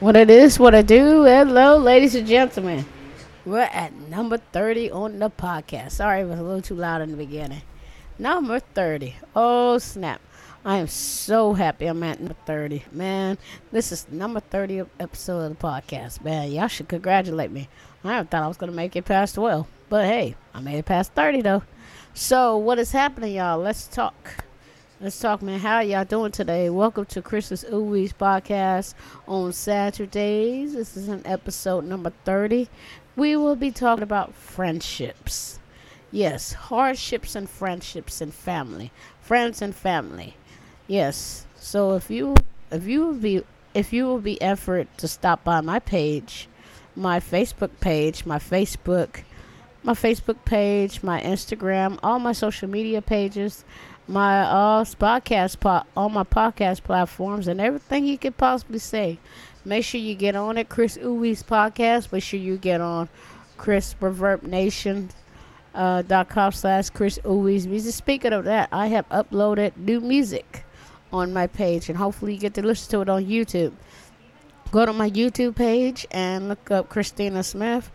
What 0.00 0.16
it 0.16 0.30
is, 0.30 0.58
what 0.58 0.74
I 0.74 0.80
do. 0.80 1.24
Hello, 1.24 1.76
ladies 1.76 2.14
and 2.14 2.26
gentlemen. 2.26 2.86
We're 3.44 3.60
at 3.60 3.92
number 3.92 4.38
30 4.38 4.90
on 4.90 5.18
the 5.18 5.28
podcast. 5.28 5.90
Sorry, 5.90 6.22
it 6.22 6.24
was 6.24 6.38
a 6.38 6.42
little 6.42 6.62
too 6.62 6.74
loud 6.74 7.02
in 7.02 7.10
the 7.10 7.18
beginning. 7.18 7.60
Number 8.18 8.60
30. 8.60 9.16
Oh, 9.36 9.76
snap. 9.76 10.22
I 10.64 10.78
am 10.78 10.86
so 10.86 11.52
happy 11.52 11.84
I'm 11.84 12.02
at 12.02 12.18
number 12.18 12.34
30. 12.46 12.84
Man, 12.92 13.36
this 13.72 13.92
is 13.92 14.06
number 14.10 14.40
30 14.40 14.84
episode 14.98 15.40
of 15.40 15.58
the 15.58 15.62
podcast. 15.62 16.24
Man, 16.24 16.50
y'all 16.50 16.68
should 16.68 16.88
congratulate 16.88 17.50
me. 17.50 17.68
I 18.02 18.22
thought 18.22 18.42
I 18.42 18.48
was 18.48 18.56
going 18.56 18.70
to 18.70 18.76
make 18.76 18.96
it 18.96 19.04
past 19.04 19.34
12. 19.34 19.66
But 19.90 20.06
hey, 20.06 20.34
I 20.54 20.60
made 20.60 20.78
it 20.78 20.86
past 20.86 21.12
30 21.12 21.42
though. 21.42 21.62
So, 22.14 22.56
what 22.56 22.78
is 22.78 22.92
happening, 22.92 23.34
y'all? 23.34 23.58
Let's 23.58 23.86
talk. 23.86 24.46
Let's 25.02 25.18
talk, 25.18 25.40
man. 25.40 25.60
How 25.60 25.80
y'all 25.80 26.04
doing 26.04 26.30
today? 26.30 26.68
Welcome 26.68 27.06
to 27.06 27.22
Khris's 27.22 27.64
Ooowee's 27.64 28.12
podcast 28.12 28.92
on 29.26 29.50
Saturdays. 29.54 30.74
This 30.74 30.94
is 30.94 31.08
an 31.08 31.22
episode 31.24 31.86
number 31.86 32.12
30. 32.26 32.68
We 33.16 33.34
will 33.34 33.56
be 33.56 33.70
talking 33.70 34.02
about 34.02 34.34
friendships. 34.34 35.58
Yes, 36.12 36.52
hardships 36.52 37.34
and 37.34 37.48
friendships 37.48 38.20
and 38.20 38.34
family. 38.34 38.92
Friends 39.22 39.62
and 39.62 39.74
family. 39.74 40.36
Yes. 40.86 41.46
So 41.56 41.94
if 41.94 42.10
you 42.10 42.36
if 42.70 42.86
you 42.86 43.06
will 43.06 43.14
be 43.14 43.42
if 43.72 43.94
you 43.94 44.04
will 44.04 44.20
be 44.20 44.42
effort 44.42 44.86
to 44.98 45.08
stop 45.08 45.42
by 45.44 45.62
my 45.62 45.78
page, 45.78 46.46
my 46.94 47.20
Facebook 47.20 47.70
page, 47.80 48.26
my 48.26 48.38
Facebook 48.38 49.22
my 49.82 49.94
Facebook 49.94 50.44
page, 50.44 51.02
my 51.02 51.20
Instagram, 51.22 51.98
all 52.02 52.18
my 52.18 52.32
social 52.32 52.68
media 52.68 53.00
pages, 53.00 53.64
my 54.10 54.40
uh 54.40 54.84
podcast 54.84 55.60
po- 55.60 55.84
all 55.96 56.08
my 56.08 56.24
podcast 56.24 56.82
platforms 56.82 57.46
and 57.46 57.60
everything 57.60 58.04
you 58.04 58.18
could 58.18 58.36
possibly 58.36 58.80
say. 58.80 59.18
Make 59.64 59.84
sure 59.84 60.00
you 60.00 60.14
get 60.14 60.34
on 60.34 60.58
it, 60.58 60.68
Khris 60.68 60.98
Ooowee's 60.98 61.42
podcast. 61.42 62.10
Make 62.10 62.24
sure 62.24 62.40
you 62.40 62.56
get 62.56 62.80
on 62.80 63.08
Chris 63.56 63.94
Reverb 64.00 64.42
Nation 64.42 65.10
uh, 65.74 66.02
dot 66.02 66.28
com 66.28 66.50
slash 66.50 66.90
Khris 66.90 67.18
Ooowee's 67.20 67.68
music. 67.68 67.94
Speaking 67.94 68.32
of 68.32 68.44
that, 68.46 68.68
I 68.72 68.88
have 68.88 69.08
uploaded 69.10 69.76
new 69.76 70.00
music 70.00 70.64
on 71.12 71.32
my 71.32 71.46
page 71.46 71.88
and 71.88 71.96
hopefully 71.96 72.34
you 72.34 72.40
get 72.40 72.54
to 72.54 72.62
listen 72.62 72.90
to 72.90 73.00
it 73.02 73.08
on 73.08 73.26
YouTube. 73.26 73.72
Go 74.72 74.86
to 74.86 74.92
my 74.92 75.10
YouTube 75.10 75.54
page 75.56 76.06
and 76.10 76.48
look 76.48 76.70
up 76.70 76.88
Khrystina 76.88 77.44
Smith 77.44 77.90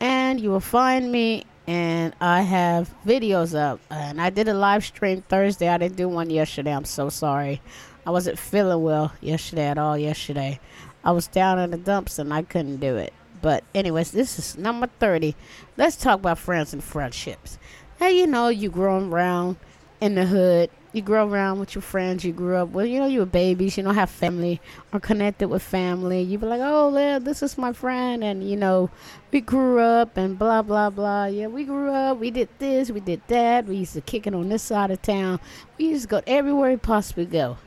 and 0.00 0.40
you 0.40 0.50
will 0.50 0.60
find 0.60 1.10
me 1.10 1.44
and 1.66 2.14
I 2.20 2.42
have 2.42 2.94
videos 3.04 3.58
up. 3.58 3.80
And 3.90 4.20
I 4.20 4.30
did 4.30 4.48
a 4.48 4.54
live 4.54 4.84
stream 4.84 5.22
Thursday. 5.22 5.68
I 5.68 5.78
didn't 5.78 5.96
do 5.96 6.08
one 6.08 6.30
yesterday. 6.30 6.72
I'm 6.72 6.84
so 6.84 7.08
sorry. 7.08 7.60
I 8.06 8.10
wasn't 8.10 8.38
feeling 8.38 8.82
well 8.82 9.12
yesterday 9.20 9.66
at 9.66 9.78
all. 9.78 9.98
Yesterday, 9.98 10.60
I 11.04 11.10
was 11.10 11.26
down 11.26 11.58
in 11.58 11.72
the 11.72 11.76
dumps 11.76 12.18
and 12.18 12.32
I 12.32 12.42
couldn't 12.42 12.76
do 12.76 12.96
it. 12.96 13.12
But 13.42 13.64
anyways, 13.74 14.12
this 14.12 14.38
is 14.38 14.56
number 14.56 14.88
30. 14.98 15.34
Let's 15.76 15.96
talk 15.96 16.20
about 16.20 16.38
friends 16.38 16.72
and 16.72 16.82
friendships. 16.82 17.58
Hey, 17.98 18.18
you 18.18 18.26
know, 18.26 18.48
you 18.48 18.70
growing 18.70 19.12
around 19.12 19.56
in 20.00 20.14
the 20.14 20.26
hood 20.26 20.70
you 20.96 21.02
grow 21.02 21.28
around 21.28 21.60
with 21.60 21.74
your 21.74 21.82
friends 21.82 22.24
you 22.24 22.32
grew 22.32 22.56
up 22.56 22.70
with. 22.70 22.88
You 22.88 23.00
know, 23.00 23.06
you 23.06 23.20
were 23.20 23.26
babies. 23.26 23.76
You 23.76 23.82
don't 23.82 23.94
have 23.94 24.10
family 24.10 24.60
or 24.92 24.98
connected 24.98 25.48
with 25.48 25.62
family. 25.62 26.22
You 26.22 26.38
be 26.38 26.46
like, 26.46 26.62
oh, 26.62 26.96
yeah, 26.96 27.18
this 27.18 27.42
is 27.42 27.58
my 27.58 27.72
friend, 27.74 28.24
and 28.24 28.48
you 28.48 28.56
know, 28.56 28.90
we 29.30 29.42
grew 29.42 29.78
up 29.78 30.16
and 30.16 30.38
blah 30.38 30.62
blah 30.62 30.90
blah. 30.90 31.26
Yeah, 31.26 31.48
we 31.48 31.64
grew 31.64 31.90
up. 31.90 32.18
We 32.18 32.30
did 32.30 32.48
this. 32.58 32.90
We 32.90 33.00
did 33.00 33.20
that. 33.28 33.66
We 33.66 33.76
used 33.76 33.92
to 33.92 34.00
kick 34.00 34.26
it 34.26 34.34
on 34.34 34.48
this 34.48 34.62
side 34.62 34.90
of 34.90 35.02
town. 35.02 35.38
We 35.78 35.88
used 35.88 36.04
to 36.04 36.08
go 36.08 36.22
everywhere 36.26 36.70
we 36.70 36.76
possibly 36.78 37.26
go. 37.26 37.58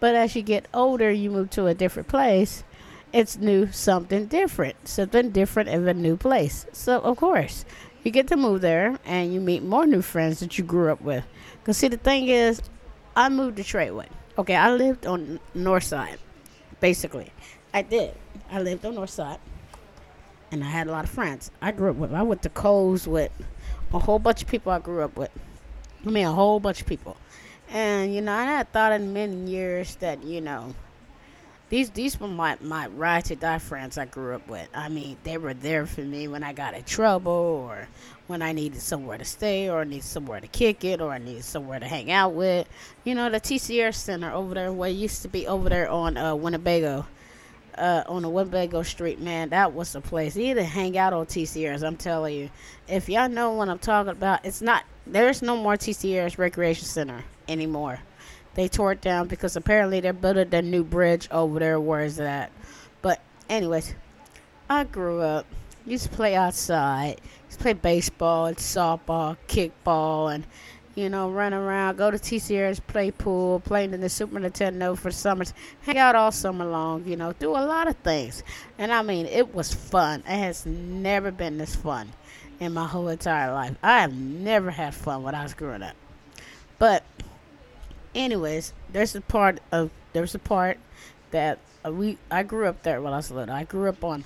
But 0.00 0.14
as 0.14 0.36
you 0.36 0.42
get 0.42 0.66
older, 0.74 1.10
you 1.10 1.30
move 1.30 1.50
to 1.50 1.66
a 1.66 1.74
different 1.74 2.08
place. 2.08 2.64
It's 3.12 3.38
new, 3.38 3.70
something 3.72 4.26
different, 4.26 4.88
something 4.88 5.30
different 5.30 5.68
in 5.68 5.86
a 5.88 5.94
new 5.94 6.16
place. 6.16 6.66
So 6.72 6.98
of 7.00 7.16
course, 7.16 7.64
you 8.06 8.12
get 8.12 8.28
to 8.28 8.36
move 8.36 8.60
there 8.60 8.96
and 9.04 9.34
you 9.34 9.40
meet 9.40 9.64
more 9.64 9.84
new 9.84 10.00
friends 10.00 10.38
that 10.38 10.56
you 10.56 10.62
grew 10.62 10.92
up 10.92 11.00
with. 11.00 11.24
Cause 11.64 11.76
see, 11.76 11.88
the 11.88 11.96
thing 11.96 12.28
is, 12.28 12.62
I 13.16 13.28
moved 13.28 13.56
to 13.56 13.64
Treyway. 13.64 14.06
Okay, 14.38 14.54
I 14.54 14.72
lived 14.72 15.06
on 15.06 15.40
North 15.54 15.82
Side, 15.82 16.20
basically. 16.78 17.32
I 17.74 17.82
did. 17.82 18.14
I 18.48 18.60
lived 18.60 18.86
on 18.86 18.94
North 18.94 19.10
Side, 19.10 19.40
and 20.52 20.62
I 20.62 20.68
had 20.68 20.86
a 20.86 20.92
lot 20.92 21.02
of 21.02 21.10
friends. 21.10 21.50
I 21.60 21.72
grew 21.72 21.90
up 21.90 21.96
with. 21.96 22.14
I 22.14 22.22
went 22.22 22.42
to 22.42 22.48
Coles 22.48 23.08
with 23.08 23.32
a 23.92 23.98
whole 23.98 24.20
bunch 24.20 24.40
of 24.40 24.46
people 24.46 24.70
I 24.70 24.78
grew 24.78 25.02
up 25.02 25.16
with. 25.16 25.30
I 26.06 26.10
mean, 26.10 26.26
a 26.26 26.32
whole 26.32 26.60
bunch 26.60 26.82
of 26.82 26.86
people. 26.86 27.16
And 27.70 28.14
you 28.14 28.20
know, 28.20 28.32
I 28.32 28.44
had 28.44 28.72
thought 28.72 28.92
in 28.92 29.12
many 29.14 29.50
years 29.50 29.96
that 29.96 30.22
you 30.22 30.40
know 30.40 30.76
these 31.68 31.90
these 31.90 32.20
were 32.20 32.28
my 32.28 32.56
my 32.60 32.86
ride 32.88 33.24
to 33.26 33.36
die 33.36 33.58
friends 33.58 33.98
I 33.98 34.04
grew 34.04 34.34
up 34.34 34.48
with. 34.48 34.68
I 34.72 34.88
mean, 34.88 35.16
they 35.24 35.36
were 35.36 35.54
there 35.54 35.84
for 35.84 36.02
me 36.02 36.28
when 36.28 36.44
I 36.44 36.52
got 36.52 36.74
in 36.74 36.84
trouble 36.84 37.32
or 37.32 37.88
when 38.28 38.40
I 38.40 38.52
needed 38.52 38.80
somewhere 38.80 39.18
to 39.18 39.24
stay 39.24 39.68
or 39.68 39.84
needed 39.84 40.04
somewhere 40.04 40.40
to 40.40 40.46
kick 40.46 40.84
it 40.84 41.00
or 41.00 41.10
I 41.10 41.18
needed 41.18 41.44
somewhere 41.44 41.80
to 41.80 41.86
hang 41.86 42.10
out 42.10 42.34
with. 42.34 42.68
You 43.04 43.14
know, 43.14 43.30
the 43.30 43.40
TC 43.40 43.76
Ayers 43.80 43.96
Center 43.96 44.32
over 44.32 44.54
there 44.54 44.72
where 44.72 44.90
it 44.90 44.94
used 44.94 45.22
to 45.22 45.28
be 45.28 45.48
over 45.48 45.68
there 45.68 45.88
on 45.90 46.16
uh, 46.16 46.34
Winnebago. 46.34 47.06
Uh, 47.76 48.02
on 48.08 48.22
the 48.22 48.28
Winnebago 48.30 48.82
Street, 48.82 49.20
man, 49.20 49.50
that 49.50 49.74
was 49.74 49.92
the 49.92 50.00
place. 50.00 50.34
You 50.34 50.44
need 50.44 50.54
to 50.54 50.64
hang 50.64 50.96
out 50.96 51.12
on 51.12 51.26
TC 51.26 51.60
Ayers. 51.60 51.82
I'm 51.82 51.98
telling 51.98 52.34
you, 52.34 52.48
if 52.88 53.06
y'all 53.06 53.28
know 53.28 53.52
what 53.52 53.68
I'm 53.68 53.78
talking 53.78 54.12
about, 54.12 54.46
it's 54.46 54.62
not. 54.62 54.84
There's 55.06 55.40
no 55.40 55.56
more 55.56 55.76
TC 55.76 56.14
Ayers 56.14 56.36
Recreation 56.36 56.84
Center 56.84 57.22
anymore. 57.48 58.00
They 58.54 58.66
tore 58.66 58.92
it 58.92 59.00
down 59.00 59.28
because 59.28 59.54
apparently 59.54 60.00
they're 60.00 60.12
building 60.12 60.52
a 60.52 60.62
new 60.62 60.82
bridge 60.82 61.28
over 61.30 61.60
there. 61.60 61.78
Where 61.78 62.02
is 62.02 62.16
that? 62.16 62.50
But 63.02 63.20
anyways, 63.48 63.94
I 64.68 64.82
grew 64.84 65.20
up. 65.20 65.46
Used 65.84 66.04
to 66.04 66.10
play 66.10 66.34
outside. 66.34 67.20
Used 67.44 67.58
to 67.58 67.62
play 67.62 67.72
baseball 67.74 68.46
and 68.46 68.56
softball, 68.56 69.36
kickball, 69.46 70.34
and 70.34 70.44
you 70.96 71.10
know, 71.10 71.30
run 71.30 71.52
around, 71.52 71.98
go 71.98 72.10
to 72.10 72.16
TC 72.16 72.56
Ayers, 72.56 72.80
play 72.80 73.10
pool, 73.10 73.60
playing 73.60 73.92
in 73.92 74.00
the 74.00 74.08
Super 74.08 74.40
Nintendo 74.40 74.96
for 74.96 75.10
summers, 75.10 75.52
hang 75.82 75.98
out 75.98 76.14
all 76.14 76.32
summer 76.32 76.64
long, 76.64 77.04
you 77.04 77.16
know, 77.16 77.34
do 77.34 77.50
a 77.50 77.60
lot 77.60 77.86
of 77.86 77.96
things. 77.98 78.42
And 78.78 78.90
I 78.90 79.02
mean, 79.02 79.26
it 79.26 79.54
was 79.54 79.72
fun. 79.72 80.20
It 80.20 80.38
has 80.38 80.64
never 80.64 81.30
been 81.30 81.58
this 81.58 81.76
fun 81.76 82.12
in 82.60 82.72
my 82.72 82.86
whole 82.86 83.08
entire 83.08 83.52
life. 83.52 83.76
I 83.82 84.00
have 84.00 84.14
never 84.14 84.70
had 84.70 84.94
fun 84.94 85.22
when 85.22 85.34
I 85.34 85.42
was 85.42 85.54
growing 85.54 85.82
up. 85.82 85.96
But 86.78 87.02
anyways, 88.14 88.72
there's 88.92 89.14
a 89.14 89.20
part 89.20 89.60
of 89.72 89.90
there's 90.12 90.34
a 90.34 90.38
part 90.38 90.78
that 91.30 91.58
we 91.84 92.18
I 92.30 92.42
grew 92.42 92.66
up 92.66 92.82
there 92.82 93.00
when 93.00 93.12
I 93.12 93.16
was 93.16 93.30
little. 93.30 93.54
I 93.54 93.64
grew 93.64 93.88
up 93.88 94.02
on 94.02 94.24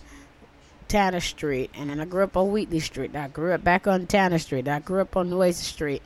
Tanner 0.89 1.21
Street, 1.21 1.71
and 1.75 1.91
then 1.91 2.01
I 2.01 2.05
grew 2.05 2.25
up 2.25 2.37
on 2.37 2.51
Wheatley 2.53 2.81
Street. 2.81 3.15
I 3.15 3.29
grew 3.29 3.53
up 3.53 3.63
back 3.63 3.87
on 3.87 4.07
Tanner 4.07 4.39
Street. 4.39 4.67
I 4.69 4.81
grew 4.81 5.01
up 5.01 5.17
on 5.17 5.33
Oasis 5.33 5.67
Street, 5.67 6.03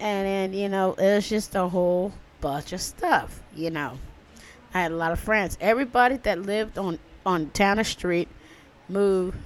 and 0.00 0.26
then 0.26 0.58
you 0.58 0.68
know 0.68 0.92
it 0.94 1.14
was 1.16 1.28
just 1.28 1.54
a 1.54 1.68
whole 1.68 2.12
bunch 2.40 2.72
of 2.72 2.80
stuff. 2.80 3.40
You 3.54 3.70
know, 3.70 3.98
I 4.74 4.82
had 4.82 4.92
a 4.92 4.96
lot 4.96 5.12
of 5.12 5.20
friends. 5.20 5.58
Everybody 5.60 6.16
that 6.18 6.42
lived 6.42 6.78
on 6.78 6.98
on 7.24 7.50
Tanner 7.50 7.84
Street 7.84 8.28
moved 8.88 9.38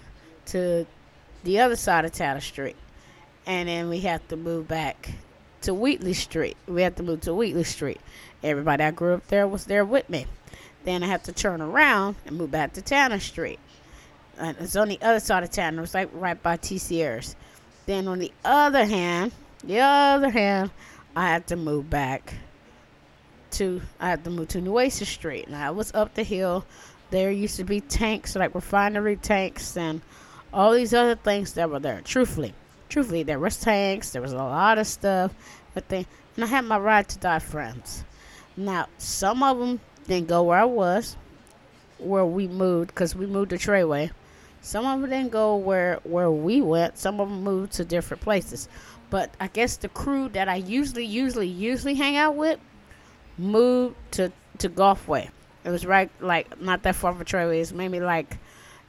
to 0.46 0.86
the 1.44 1.60
other 1.60 1.76
side 1.76 2.04
of 2.04 2.12
Tanner 2.12 2.40
Street, 2.40 2.76
and 3.46 3.68
then 3.68 3.88
we 3.88 4.00
have 4.00 4.26
to 4.28 4.36
move 4.36 4.68
back 4.68 5.12
to 5.62 5.74
Wheatley 5.74 6.14
Street. 6.14 6.56
We 6.66 6.82
have 6.82 6.96
to 6.96 7.02
move 7.02 7.22
to 7.22 7.34
Wheatley 7.34 7.64
Street. 7.64 8.00
Everybody 8.42 8.84
I 8.84 8.90
grew 8.90 9.14
up 9.14 9.26
there 9.28 9.46
was 9.46 9.64
there 9.64 9.84
with 9.84 10.08
me. 10.08 10.26
Then 10.84 11.02
I 11.02 11.06
have 11.06 11.22
to 11.24 11.32
turn 11.32 11.60
around 11.60 12.16
and 12.26 12.36
move 12.36 12.50
back 12.50 12.72
to 12.74 12.82
Tanner 12.82 13.20
Street. 13.20 13.58
And 14.38 14.56
it's 14.58 14.76
on 14.76 14.88
the 14.88 15.00
other 15.02 15.20
side 15.20 15.42
of 15.42 15.50
town. 15.50 15.76
It 15.76 15.80
was 15.80 15.94
like 15.94 16.08
right 16.12 16.40
by 16.42 16.56
TC 16.56 16.98
Ayers'. 16.98 17.36
Then 17.84 18.08
on 18.08 18.18
the 18.18 18.32
other 18.44 18.86
hand, 18.86 19.32
the 19.62 19.80
other 19.80 20.30
hand, 20.30 20.70
I 21.14 21.28
had 21.28 21.46
to 21.48 21.56
move 21.56 21.90
back 21.90 22.34
to 23.52 23.82
I 23.98 24.10
had 24.10 24.24
to 24.24 24.30
move 24.30 24.48
to 24.48 24.60
Nueces 24.60 25.08
Street. 25.08 25.46
And 25.46 25.56
I 25.56 25.70
was 25.70 25.92
up 25.92 26.14
the 26.14 26.22
hill. 26.22 26.64
There 27.10 27.30
used 27.30 27.56
to 27.56 27.64
be 27.64 27.80
tanks, 27.80 28.36
like 28.36 28.54
refinery 28.54 29.16
tanks 29.16 29.76
and 29.76 30.00
all 30.52 30.72
these 30.72 30.94
other 30.94 31.16
things 31.16 31.54
that 31.54 31.70
were 31.70 31.80
there. 31.80 32.00
Truthfully 32.02 32.54
truthfully, 32.90 33.22
there 33.22 33.38
was 33.38 33.56
tanks, 33.56 34.10
there 34.10 34.20
was 34.20 34.32
a 34.32 34.36
lot 34.36 34.76
of 34.76 34.86
stuff, 34.86 35.32
but 35.72 35.88
they, 35.88 36.06
and 36.34 36.44
I 36.44 36.48
had 36.48 36.64
my 36.64 36.78
ride 36.78 37.08
to 37.10 37.18
die 37.18 37.38
friends. 37.38 38.04
Now, 38.56 38.88
some 38.98 39.42
of 39.42 39.58
them 39.58 39.80
didn't 40.06 40.28
go 40.28 40.42
where 40.42 40.58
I 40.58 40.64
was, 40.64 41.16
where 41.98 42.26
we 42.26 42.48
moved, 42.48 42.88
because 42.88 43.14
we 43.14 43.26
moved 43.26 43.50
to 43.50 43.56
Treyway. 43.56 44.10
Some 44.60 44.84
of 44.84 45.00
them 45.00 45.08
didn't 45.08 45.32
go 45.32 45.56
where 45.56 46.00
where 46.04 46.30
we 46.30 46.60
went. 46.60 46.98
Some 46.98 47.18
of 47.18 47.30
them 47.30 47.42
moved 47.42 47.72
to 47.74 47.84
different 47.84 48.22
places. 48.22 48.68
But 49.08 49.30
I 49.40 49.46
guess 49.46 49.78
the 49.78 49.88
crew 49.88 50.28
that 50.30 50.50
I 50.50 50.56
usually, 50.56 51.06
usually, 51.06 51.46
usually 51.46 51.94
hang 51.94 52.18
out 52.18 52.36
with 52.36 52.60
moved 53.38 53.96
to 54.12 54.30
to 54.58 54.68
Golfway. 54.68 55.30
It 55.64 55.70
was 55.70 55.86
right, 55.86 56.10
like 56.20 56.60
not 56.60 56.82
that 56.82 56.94
far 56.96 57.14
from 57.14 57.24
Treyway. 57.24 57.62
It's 57.62 57.72
maybe 57.72 58.00
like 58.00 58.36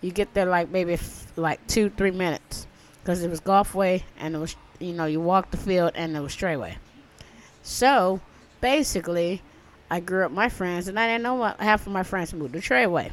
you 0.02 0.12
get 0.12 0.34
there 0.34 0.46
like 0.46 0.70
maybe 0.70 0.94
f- 0.94 1.32
like 1.36 1.66
two, 1.68 1.90
three 1.92 2.12
minutes 2.12 2.68
because 3.02 3.24
it 3.24 3.30
was 3.30 3.40
Golfway 3.42 4.04
and 4.20 4.36
it 4.36 4.40
was 4.40 4.56
you 4.80 4.94
know 4.94 5.06
you 5.06 5.22
walk 5.22 5.52
the 5.52 5.58
field 5.58 5.92
and 5.96 6.16
it 6.16 6.20
was 6.20 6.34
straightway. 6.34 6.78
So 7.64 8.20
basically, 8.60 9.42
I 9.90 10.00
grew 10.00 10.26
up 10.26 10.32
my 10.32 10.50
friends 10.50 10.88
and 10.88 11.00
I 11.00 11.08
didn't 11.08 11.24
know 11.24 11.36
what 11.36 11.60
half 11.60 11.86
of 11.86 11.94
my 11.94 12.04
friends 12.04 12.34
moved 12.34 12.54
to 12.54 12.60
Treyway. 12.60 13.12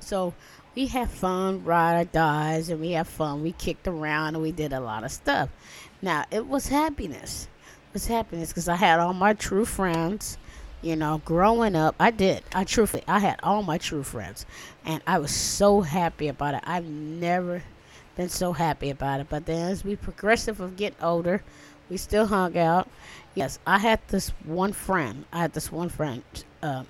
So 0.00 0.34
we 0.74 0.86
had 0.86 1.10
fun, 1.10 1.64
ride 1.64 2.00
or 2.00 2.04
dies, 2.06 2.68
and 2.68 2.80
we 2.80 2.92
had 2.92 3.06
fun. 3.06 3.42
We 3.42 3.52
kicked 3.52 3.86
around 3.86 4.34
and 4.34 4.42
we 4.42 4.52
did 4.52 4.72
a 4.72 4.80
lot 4.80 5.04
of 5.04 5.12
stuff. 5.12 5.50
Now 6.00 6.24
it 6.30 6.46
was 6.46 6.68
happiness. 6.68 7.48
It 7.90 7.94
was 7.94 8.06
happiness 8.06 8.48
because 8.48 8.68
I 8.68 8.76
had 8.76 8.98
all 8.98 9.14
my 9.14 9.34
true 9.34 9.64
friends. 9.64 10.38
You 10.82 10.96
know, 10.96 11.22
growing 11.24 11.76
up, 11.76 11.94
I 12.00 12.10
did. 12.10 12.42
I 12.52 12.64
truthfully, 12.64 13.04
I 13.06 13.20
had 13.20 13.38
all 13.44 13.62
my 13.62 13.78
true 13.78 14.02
friends, 14.02 14.44
and 14.84 15.00
I 15.06 15.18
was 15.18 15.30
so 15.30 15.80
happy 15.80 16.26
about 16.26 16.54
it. 16.54 16.62
I've 16.64 16.84
never 16.84 17.62
been 18.16 18.28
so 18.28 18.52
happy 18.52 18.90
about 18.90 19.20
it. 19.20 19.28
But 19.30 19.46
then, 19.46 19.70
as 19.70 19.84
we 19.84 19.94
progressive 19.94 20.60
of 20.60 20.76
getting 20.76 21.00
older, 21.00 21.44
we 21.88 21.96
still 21.96 22.26
hung 22.26 22.58
out. 22.58 22.88
Yes, 23.36 23.60
I 23.64 23.78
had 23.78 24.00
this 24.08 24.30
one 24.44 24.72
friend. 24.72 25.24
I 25.32 25.38
had 25.38 25.52
this 25.52 25.70
one 25.70 25.88
friend. 25.88 26.24
Um, 26.62 26.86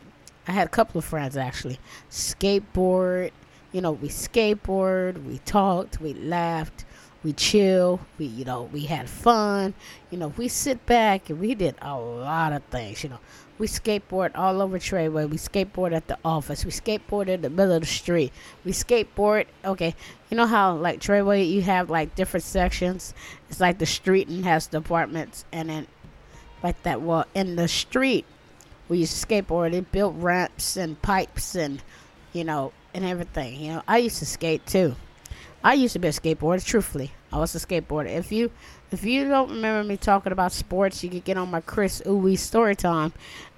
I 0.48 0.52
had 0.52 0.66
a 0.66 0.70
couple 0.70 0.98
of 0.98 1.04
friends 1.04 1.36
actually. 1.36 1.78
Skateboard. 2.10 3.30
You 3.72 3.82
know, 3.82 3.92
we 3.92 4.08
skateboard. 4.08 5.22
We 5.24 5.38
talked. 5.38 6.00
We 6.00 6.14
laughed 6.14 6.86
we 7.22 7.32
chill, 7.32 8.00
we 8.18 8.26
you 8.26 8.44
know, 8.44 8.64
we 8.72 8.86
had 8.86 9.08
fun. 9.08 9.74
You 10.10 10.18
know, 10.18 10.28
we 10.36 10.48
sit 10.48 10.84
back 10.86 11.30
and 11.30 11.38
we 11.38 11.54
did 11.54 11.76
a 11.80 11.96
lot 11.96 12.52
of 12.52 12.62
things, 12.64 13.02
you 13.04 13.10
know. 13.10 13.20
We 13.62 13.68
skateboard 13.68 14.32
all 14.34 14.60
over 14.60 14.80
Treyway. 14.80 15.30
We 15.30 15.36
skateboard 15.36 15.92
at 15.92 16.08
the 16.08 16.18
office. 16.24 16.64
We 16.64 16.72
skateboard 16.72 17.28
in 17.28 17.42
the 17.42 17.48
middle 17.48 17.74
of 17.74 17.82
the 17.82 17.86
street. 17.86 18.32
We 18.64 18.72
skateboard. 18.72 19.46
Okay, 19.64 19.94
you 20.28 20.36
know 20.36 20.48
how 20.48 20.74
like 20.74 20.98
Treyway 20.98 21.48
you 21.48 21.62
have 21.62 21.88
like 21.88 22.16
different 22.16 22.42
sections. 22.42 23.14
It's 23.48 23.60
like 23.60 23.78
the 23.78 23.86
street 23.86 24.26
and 24.26 24.44
has 24.44 24.66
the 24.66 24.78
apartments, 24.78 25.44
and 25.52 25.68
then 25.68 25.86
like 26.64 26.82
that. 26.82 27.02
Well, 27.02 27.24
in 27.36 27.54
the 27.54 27.68
street, 27.68 28.24
we 28.88 28.98
used 28.98 29.22
to 29.22 29.24
skateboard. 29.24 29.74
It 29.74 29.92
built 29.92 30.16
ramps 30.16 30.76
and 30.76 31.00
pipes 31.00 31.54
and 31.54 31.84
you 32.32 32.42
know 32.42 32.72
and 32.92 33.04
everything. 33.04 33.60
You 33.60 33.74
know, 33.74 33.82
I 33.86 33.98
used 33.98 34.18
to 34.18 34.26
skate 34.26 34.66
too. 34.66 34.96
I 35.64 35.74
used 35.74 35.92
to 35.92 35.98
be 35.98 36.08
a 36.08 36.12
skateboarder. 36.12 36.64
Truthfully, 36.64 37.12
I 37.32 37.38
was 37.38 37.54
a 37.54 37.58
skateboarder. 37.58 38.08
If 38.08 38.32
you 38.32 38.50
if 38.90 39.04
you 39.04 39.28
don't 39.28 39.50
remember 39.50 39.88
me 39.88 39.96
talking 39.96 40.32
about 40.32 40.52
sports, 40.52 41.02
you 41.04 41.10
can 41.10 41.20
get 41.20 41.36
on 41.36 41.50
my 41.50 41.60
Khris 41.60 42.02
Ooowee 42.02 42.38
story 42.38 42.74
time 42.74 43.12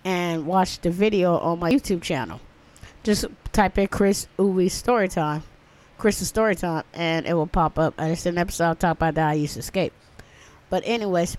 and 0.04 0.46
watch 0.46 0.80
the 0.80 0.90
video 0.90 1.38
on 1.38 1.58
my 1.58 1.70
YouTube 1.72 2.02
channel. 2.02 2.40
Just 3.02 3.26
type 3.52 3.78
in 3.78 3.88
Khris 3.88 4.28
Ooowee 4.38 4.70
story 4.70 5.08
time, 5.08 5.42
Chris's 5.98 6.28
story 6.28 6.56
time, 6.56 6.84
and 6.92 7.26
it 7.26 7.34
will 7.34 7.46
pop 7.46 7.78
up. 7.78 7.94
And 7.98 8.12
it's 8.12 8.26
an 8.26 8.38
episode 8.38 8.78
talk 8.78 8.98
about 8.98 9.14
that 9.14 9.30
I 9.30 9.34
used 9.34 9.54
to 9.54 9.62
skate. 9.62 9.92
But 10.70 10.82
anyways, 10.86 11.36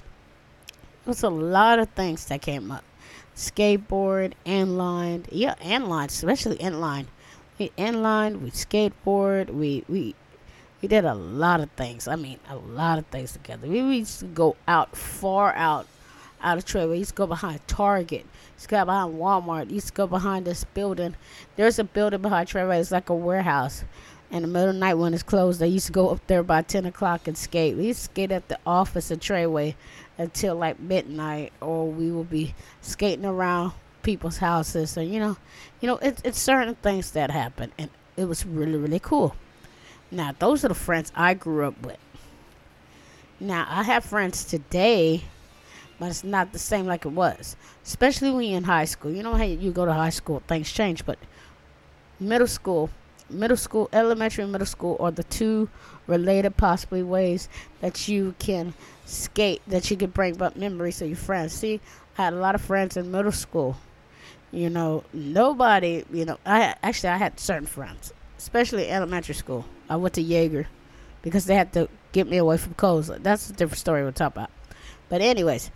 was 1.06 1.24
a 1.24 1.30
lot 1.30 1.80
of 1.80 1.90
things 1.90 2.26
that 2.26 2.42
came 2.42 2.72
up. 2.72 2.84
Skateboard, 3.36 4.34
inline, 4.46 5.26
yeah, 5.30 5.56
inline, 5.56 6.08
especially 6.08 6.58
inline. 6.58 7.06
We 7.60 7.72
inline, 7.78 8.42
we 8.42 8.52
skateboard, 8.52 9.50
we 9.50 9.84
we 9.88 10.16
we 10.86 10.90
did 10.90 11.04
a 11.04 11.16
lot 11.16 11.62
of 11.62 11.72
things. 11.72 12.08
I 12.08 12.16
mean, 12.16 12.38
a 12.48 12.58
lot 12.58 13.00
of 13.00 13.08
things 13.08 13.32
together. 13.32 13.68
We 13.68 13.80
used 13.80 14.20
to 14.20 14.28
go 14.28 14.56
out 14.68 14.96
far 14.96 15.52
out, 15.56 15.88
out 16.44 16.60
of 16.60 16.66
Trey. 16.66 16.86
We 16.86 17.00
used 17.00 17.10
to 17.10 17.16
go 17.16 17.26
behind 17.26 17.68
Target. 17.68 18.22
We 18.22 18.54
used 18.54 18.66
to 18.66 18.68
go 18.68 18.86
behind 18.86 19.16
Walmart. 19.16 19.70
We 19.70 19.74
used 19.74 19.88
to 19.88 19.94
go 19.94 20.06
behind 20.06 20.46
this 20.46 20.64
building. 20.64 21.16
There's 21.56 21.80
a 21.80 21.84
building 21.84 22.22
behind 22.22 22.50
Trey. 22.50 22.80
It's 22.80 22.92
like 22.92 23.10
a 23.10 23.16
warehouse. 23.16 23.84
In 24.30 24.44
the 24.44 24.48
middle 24.48 24.70
of 24.70 24.76
the 24.76 24.80
night 24.80 24.94
when 24.94 25.16
it's 25.16 25.24
closed, 25.24 25.60
they 25.60 25.68
used 25.68 25.88
to 25.88 25.92
go 25.92 26.10
up 26.10 26.20
there 26.28 26.44
by 26.44 26.62
10 26.62 26.86
o'clock 26.86 27.28
and 27.28 27.36
skate. 27.36 27.76
We 27.76 27.88
used 27.88 28.02
to 28.02 28.06
skate 28.06 28.32
at 28.32 28.48
the 28.48 28.60
office 28.64 29.10
at 29.10 29.22
Treyway 29.22 29.74
until 30.20 30.54
like 30.54 30.80
midnight, 30.80 31.52
or 31.62 31.90
we 31.90 32.12
would 32.12 32.30
be 32.30 32.54
skating 32.82 33.26
around 33.26 33.72
people's 34.04 34.38
houses. 34.38 34.98
And 34.98 35.12
you 35.12 35.20
know, 35.20 35.36
you 35.82 35.88
know, 35.88 35.98
it's 36.04 36.40
certain 36.40 36.76
things 36.76 37.10
that 37.12 37.32
happen, 37.32 37.72
and 37.76 37.90
it 38.16 38.26
was 38.26 38.46
really 38.46 38.78
really 38.78 39.00
cool. 39.00 39.36
Now, 40.12 40.34
those 40.38 40.64
are 40.64 40.68
the 40.68 40.76
friends 40.76 41.12
I 41.16 41.34
grew 41.34 41.66
up 41.66 41.84
with. 41.84 41.98
Now, 43.40 43.66
I 43.68 43.84
have 43.84 44.06
friends 44.06 44.46
today, 44.46 45.24
but 46.00 46.10
it's 46.10 46.24
not 46.24 46.54
the 46.54 46.60
same 46.60 46.86
like 46.86 47.06
it 47.06 47.12
was. 47.12 47.56
Especially 47.84 48.32
when 48.32 48.46
you're 48.46 48.58
in 48.58 48.64
high 48.64 48.86
school. 48.86 49.12
You 49.12 49.24
know 49.24 49.34
how 49.34 49.44
you 49.44 49.72
go 49.72 49.86
to 49.86 49.94
high 49.94 50.12
school, 50.12 50.42
things 50.48 50.72
change, 50.72 51.06
but 51.06 51.18
middle 52.20 52.48
school, 52.48 52.90
middle 53.30 53.58
school, 53.58 53.90
elementary 53.92 54.44
and 54.44 54.52
middle 54.52 54.68
school 54.68 54.96
are 55.00 55.12
the 55.12 55.24
two 55.24 55.70
related 56.08 56.56
possibly 56.56 57.04
ways 57.04 57.50
that 57.82 58.08
you 58.08 58.36
can 58.38 58.74
skate, 59.06 59.62
that 59.68 59.90
you 59.90 59.98
can 59.98 60.12
bring 60.12 60.36
back 60.36 60.56
memories 60.56 61.02
of 61.02 61.08
your 61.08 61.18
friends. 61.18 61.54
See, 61.54 61.82
I 62.18 62.24
had 62.24 62.34
a 62.34 62.38
lot 62.38 62.56
of 62.56 62.62
friends 62.62 62.96
in 62.96 63.12
middle 63.12 63.32
school. 63.32 63.76
You 64.52 64.70
know, 64.70 65.04
nobody, 65.12 66.06
you 66.14 66.24
know, 66.26 66.38
I 66.46 66.76
actually 66.84 67.10
I 67.10 67.18
had 67.18 67.40
certain 67.40 67.66
friends 67.66 68.14
especially 68.46 68.88
elementary 68.88 69.34
school. 69.34 69.66
I 69.90 69.96
went 69.96 70.14
to 70.14 70.22
Jaeger 70.22 70.68
because 71.24 71.48
they 71.48 71.56
had 71.56 71.74
to 71.74 71.90
get 72.12 72.28
me 72.28 72.38
away 72.38 72.58
from 72.58 72.76
Coles. 72.76 73.08
That's 73.08 73.50
a 73.50 73.54
different 73.54 73.80
story 73.80 74.04
we'll 74.04 74.12
talk 74.12 74.34
about. 74.34 74.52
But 75.10 75.22
anyways, 75.22 75.72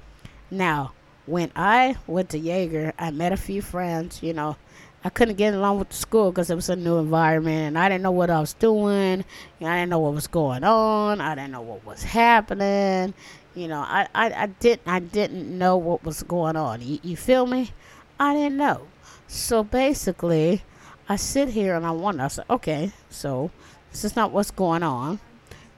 now 0.52 0.92
when 1.26 1.52
I 1.56 1.96
went 2.06 2.30
to 2.30 2.38
Jaeger, 2.38 2.94
I 3.00 3.10
met 3.10 3.34
a 3.34 3.38
few 3.38 3.64
friends. 3.64 4.22
You 4.22 4.34
know, 4.34 4.56
I 5.04 5.10
couldn't 5.10 5.38
get 5.38 5.56
along 5.56 5.80
with 5.80 5.90
the 5.90 5.96
school 5.96 6.32
because 6.32 6.52
it 6.52 6.56
was 6.56 6.70
a 6.70 6.76
new 6.76 7.00
environment, 7.00 7.70
and 7.70 7.80
I 7.80 7.90
didn't 7.90 8.04
know 8.04 8.12
what 8.12 8.30
I 8.30 8.40
was 8.40 8.54
doing. 8.54 9.26
You 9.60 9.66
know, 9.66 9.68
I 9.68 9.78
didn't 9.78 9.90
know 9.90 10.00
what 10.00 10.14
was 10.14 10.28
going 10.28 10.64
on. 10.64 11.22
I 11.22 11.34
didn't 11.34 11.54
know 11.54 11.62
what 11.62 11.84
was 11.84 12.04
happening. 12.04 13.16
You 13.56 13.68
know, 13.68 13.80
I, 13.80 14.08
I, 14.14 14.44
I 14.44 14.46
didn't 14.46 14.84
I 14.86 15.00
didn't 15.00 15.58
know 15.58 15.76
what 15.76 16.04
was 16.04 16.22
going 16.22 16.56
on. 16.56 16.84
You, 16.84 17.00
you 17.02 17.18
feel 17.18 17.48
me? 17.48 17.72
I 18.20 18.36
didn't 18.36 18.58
know. 18.58 18.86
So 19.28 19.64
basically, 19.64 20.62
I 21.10 21.16
sit 21.16 21.50
here 21.50 21.76
and 21.76 21.88
I 21.88 21.92
wonder, 21.92 22.24
I 22.24 22.28
say, 22.28 22.44
okay, 22.50 22.92
so 23.10 23.50
this 23.92 24.06
is 24.06 24.16
not 24.16 24.32
what's 24.32 24.52
going 24.52 24.84
on. 24.84 25.20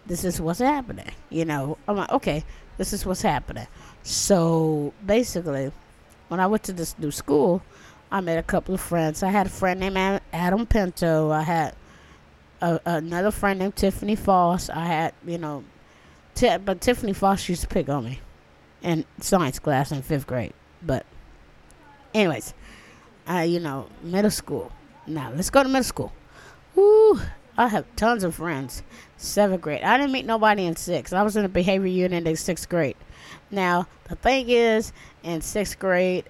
This 0.06 0.26
is 0.26 0.42
what's 0.42 0.60
happening. 0.60 1.10
You 1.30 1.46
know, 1.46 1.78
I'm 1.88 1.96
like, 1.96 2.12
okay, 2.12 2.44
this 2.78 2.92
is 2.92 3.06
what's 3.06 3.22
happening. 3.22 3.66
So 4.04 4.94
basically, 5.06 5.72
when 6.28 6.42
I 6.42 6.48
went 6.48 6.64
to 6.64 6.74
this 6.74 7.00
new 7.00 7.12
school, 7.12 7.62
I 8.12 8.20
met 8.20 8.38
a 8.38 8.44
couple 8.44 8.76
of 8.76 8.82
friends. 8.82 9.24
I 9.24 9.30
had 9.30 9.48
a 9.48 9.50
friend 9.50 9.80
named 9.80 10.20
Adam 10.34 10.66
Pinto. 10.66 11.32
I 11.32 11.44
had 11.44 11.76
a, 12.60 12.82
another 12.86 13.32
friend 13.32 13.60
named 13.60 13.78
Tiffany 13.78 14.18
Foss. 14.18 14.70
I 14.70 14.86
had, 14.86 15.14
you 15.26 15.38
know, 15.38 15.64
t- 16.36 16.58
but 16.58 16.82
Tiffany 16.82 17.14
Foss 17.14 17.48
used 17.48 17.62
to 17.62 17.68
pick 17.70 17.88
on 17.88 18.04
me 18.04 18.20
in 18.82 19.06
science 19.22 19.60
class 19.60 19.94
in 19.94 20.02
fifth 20.02 20.28
grade. 20.28 20.54
But, 20.82 21.06
anyways, 22.14 22.54
I, 23.26 23.46
you 23.46 23.62
know, 23.62 23.88
middle 24.04 24.32
school. 24.32 24.74
Now 25.08 25.32
let's 25.36 25.50
go 25.50 25.64
to 25.64 25.70
middle 25.70 25.84
school. 25.84 26.14
Woo! 26.76 27.20
I 27.58 27.68
have 27.68 27.86
tons 27.96 28.24
of 28.24 28.36
friends. 28.36 28.84
Seventh 29.18 29.62
grade. 29.62 29.84
I 29.84 29.98
didn't 29.98 30.12
meet 30.12 30.26
nobody 30.26 30.66
in 30.66 30.76
sixth. 30.76 31.14
I 31.14 31.24
was 31.24 31.36
in 31.36 31.44
the 31.44 31.50
behavior 31.50 31.88
unit 31.88 32.26
in 32.26 32.36
sixth 32.36 32.70
grade. 32.70 32.96
Now 33.50 33.88
the 34.06 34.16
thing 34.16 34.50
is, 34.50 34.94
in 35.24 35.42
sixth 35.42 35.78
grade, 35.78 36.26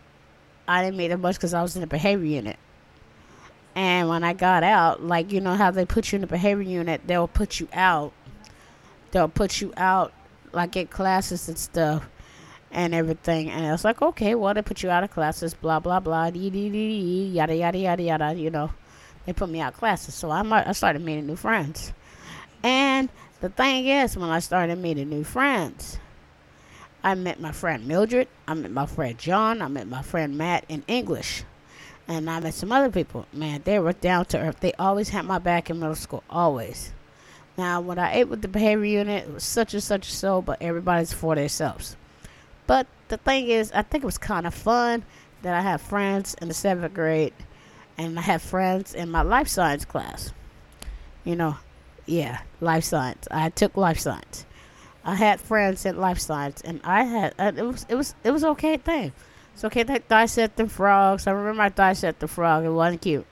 I 0.67 0.83
didn't 0.83 0.97
meet 0.97 1.09
them 1.09 1.21
much 1.21 1.35
because 1.35 1.53
I 1.53 1.61
was 1.61 1.75
in 1.75 1.81
the 1.81 1.87
behavior 1.87 2.25
unit. 2.25 2.57
And 3.75 4.09
when 4.09 4.23
I 4.23 4.33
got 4.33 4.63
out, 4.63 5.03
like 5.03 5.31
you 5.31 5.41
know 5.41 5.55
how 5.55 5.71
they 5.71 5.85
put 5.85 6.11
you 6.11 6.17
in 6.17 6.21
the 6.21 6.27
behavior 6.27 6.63
unit, 6.63 7.01
they'll 7.05 7.27
put 7.27 7.59
you 7.59 7.67
out. 7.73 8.13
They'll 9.11 9.29
put 9.29 9.61
you 9.61 9.73
out, 9.77 10.13
like 10.53 10.75
at 10.77 10.89
classes 10.89 11.47
and 11.47 11.57
stuff 11.57 12.07
and 12.71 12.93
everything. 12.93 13.49
And 13.49 13.65
I 13.65 13.71
was 13.71 13.83
like, 13.83 14.01
okay, 14.01 14.35
well, 14.35 14.53
they 14.53 14.61
put 14.61 14.83
you 14.83 14.89
out 14.89 15.03
of 15.03 15.11
classes, 15.11 15.53
blah, 15.53 15.79
blah, 15.79 15.99
blah, 15.99 16.29
dee, 16.29 16.49
dee, 16.49 16.69
dee, 16.69 17.27
yada, 17.27 17.55
yada, 17.55 17.77
yada, 17.77 18.03
yada, 18.03 18.33
you 18.33 18.49
know. 18.49 18.71
They 19.25 19.33
put 19.33 19.49
me 19.49 19.59
out 19.61 19.73
of 19.73 19.79
classes. 19.79 20.15
So 20.15 20.29
I, 20.31 20.41
I 20.67 20.71
started 20.71 21.03
meeting 21.03 21.27
new 21.27 21.35
friends. 21.35 21.93
And 22.63 23.09
the 23.41 23.49
thing 23.49 23.87
is, 23.87 24.17
when 24.17 24.29
I 24.29 24.39
started 24.39 24.77
meeting 24.77 25.09
new 25.09 25.23
friends, 25.23 25.99
I 27.03 27.15
met 27.15 27.39
my 27.39 27.51
friend 27.51 27.87
Mildred, 27.87 28.27
I 28.47 28.53
met 28.53 28.71
my 28.71 28.85
friend 28.85 29.17
John, 29.17 29.61
I 29.61 29.67
met 29.67 29.87
my 29.87 30.03
friend 30.03 30.37
Matt 30.37 30.65
in 30.69 30.83
English. 30.87 31.43
And 32.07 32.29
I 32.29 32.39
met 32.39 32.53
some 32.53 32.71
other 32.71 32.89
people. 32.89 33.25
Man, 33.31 33.61
they 33.63 33.79
were 33.79 33.93
down 33.93 34.25
to 34.25 34.39
earth. 34.39 34.59
They 34.59 34.73
always 34.73 35.09
had 35.09 35.25
my 35.25 35.39
back 35.39 35.69
in 35.69 35.79
middle 35.79 35.95
school, 35.95 36.23
always. 36.29 36.91
Now, 37.57 37.79
when 37.81 37.99
I 37.99 38.15
ate 38.15 38.27
with 38.27 38.41
the 38.41 38.47
behavior 38.47 38.85
unit, 38.85 39.27
it 39.27 39.33
was 39.33 39.43
such 39.43 39.73
and 39.73 39.83
such 39.83 40.11
so, 40.11 40.41
but 40.41 40.61
everybody's 40.61 41.13
for 41.13 41.35
themselves. 41.35 41.95
But 42.71 42.87
the 43.09 43.17
thing 43.17 43.49
is, 43.49 43.69
I 43.73 43.81
think 43.81 44.01
it 44.01 44.05
was 44.05 44.17
kind 44.17 44.47
of 44.47 44.53
fun 44.53 45.03
that 45.41 45.53
I 45.53 45.59
had 45.59 45.81
friends 45.81 46.35
in 46.35 46.47
the 46.47 46.53
seventh 46.53 46.93
grade 46.93 47.33
and 47.97 48.17
I 48.17 48.21
had 48.21 48.41
friends 48.41 48.93
in 48.93 49.11
my 49.11 49.23
life 49.23 49.49
science 49.49 49.83
class. 49.83 50.31
You 51.25 51.35
know, 51.35 51.57
yeah, 52.05 52.39
life 52.61 52.85
science. 52.85 53.27
I 53.29 53.49
took 53.49 53.75
life 53.75 53.99
science. 53.99 54.45
I 55.03 55.15
had 55.15 55.41
friends 55.41 55.85
in 55.85 55.97
life 55.97 56.19
science, 56.19 56.61
and 56.61 56.79
I 56.85 57.03
had 57.03 57.33
uh, 57.37 57.51
it 57.57 57.61
was 57.61 57.85
it 57.89 57.95
was 57.95 58.15
it 58.23 58.31
was 58.31 58.45
okay 58.45 58.77
thing. 58.77 59.11
It's 59.53 59.65
okay 59.65 59.83
to 59.83 59.99
dissect 60.07 60.55
the 60.55 60.69
frogs. 60.69 61.27
I 61.27 61.31
remember 61.31 61.63
I 61.63 61.67
dissect 61.67 62.21
the 62.21 62.29
frog. 62.29 62.63
It 62.63 62.69
wasn't 62.69 63.01
cute. 63.01 63.25